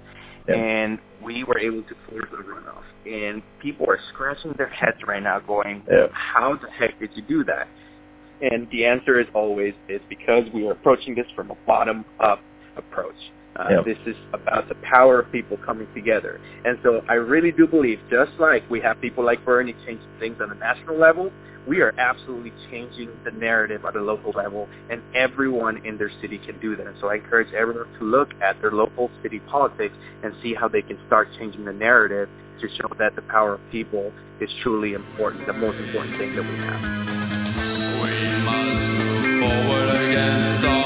Yeah. 0.48 0.56
and 0.56 0.98
we 1.22 1.44
were 1.44 1.58
able 1.58 1.82
to 1.82 1.94
force 2.08 2.28
a 2.32 2.42
runoff. 2.42 2.84
And 3.06 3.42
people 3.60 3.86
are 3.88 3.98
scratching 4.12 4.52
their 4.58 4.68
heads 4.68 4.98
right 5.06 5.22
now, 5.22 5.38
going, 5.40 5.82
Yeah. 5.90 6.08
"How 6.12 6.56
the 6.56 6.70
heck 6.70 6.98
did 6.98 7.10
you 7.16 7.22
do 7.22 7.44
that?" 7.44 7.68
And 8.40 8.68
the 8.70 8.84
answer 8.86 9.18
is 9.18 9.26
always 9.34 9.74
it's 9.88 10.04
because 10.08 10.44
we 10.52 10.66
are 10.68 10.72
approaching 10.72 11.14
this 11.14 11.26
from 11.34 11.50
a 11.50 11.56
bottom 11.66 12.04
up 12.20 12.40
approach. 12.76 13.16
Uh, 13.56 13.66
Yeah. 13.70 13.82
This 13.82 13.98
is 14.06 14.16
about 14.32 14.68
the 14.68 14.76
power 14.76 15.20
of 15.20 15.30
people 15.32 15.56
coming 15.58 15.88
together. 15.94 16.40
And 16.64 16.78
so 16.82 17.02
I 17.08 17.14
really 17.14 17.52
do 17.52 17.66
believe, 17.66 17.98
just 18.10 18.32
like 18.38 18.68
we 18.70 18.80
have 18.80 19.00
people 19.00 19.24
like 19.24 19.44
Bernie 19.44 19.74
changing 19.84 20.08
things 20.18 20.40
on 20.40 20.50
a 20.50 20.54
national 20.54 20.96
level, 20.96 21.32
we 21.66 21.82
are 21.82 21.92
absolutely 21.98 22.52
changing 22.70 23.10
the 23.24 23.30
narrative 23.30 23.84
at 23.84 23.94
a 23.94 24.00
local 24.00 24.32
level, 24.32 24.68
and 24.90 25.02
everyone 25.14 25.84
in 25.84 25.98
their 25.98 26.10
city 26.22 26.38
can 26.46 26.58
do 26.60 26.74
that. 26.76 26.86
And 26.86 26.96
So 27.00 27.08
I 27.08 27.16
encourage 27.16 27.52
everyone 27.52 27.86
to 27.98 28.04
look 28.04 28.30
at 28.40 28.60
their 28.62 28.72
local 28.72 29.10
city 29.22 29.40
politics 29.40 29.94
and 30.22 30.32
see 30.42 30.54
how 30.54 30.68
they 30.68 30.82
can 30.82 30.98
start 31.06 31.28
changing 31.38 31.64
the 31.66 31.72
narrative 31.72 32.28
to 32.60 32.68
show 32.80 32.88
that 32.98 33.14
the 33.16 33.22
power 33.22 33.54
of 33.54 33.60
people 33.70 34.12
is 34.40 34.48
truly 34.62 34.94
important, 34.94 35.44
the 35.46 35.52
most 35.52 35.78
important 35.78 36.16
thing 36.16 36.34
that 36.36 36.42
we 36.42 36.56
have. 36.64 36.82
We 38.02 38.14
must 38.44 38.84
move 38.98 39.48
forward 39.48 39.88
against 39.96 40.64
all 40.64 40.77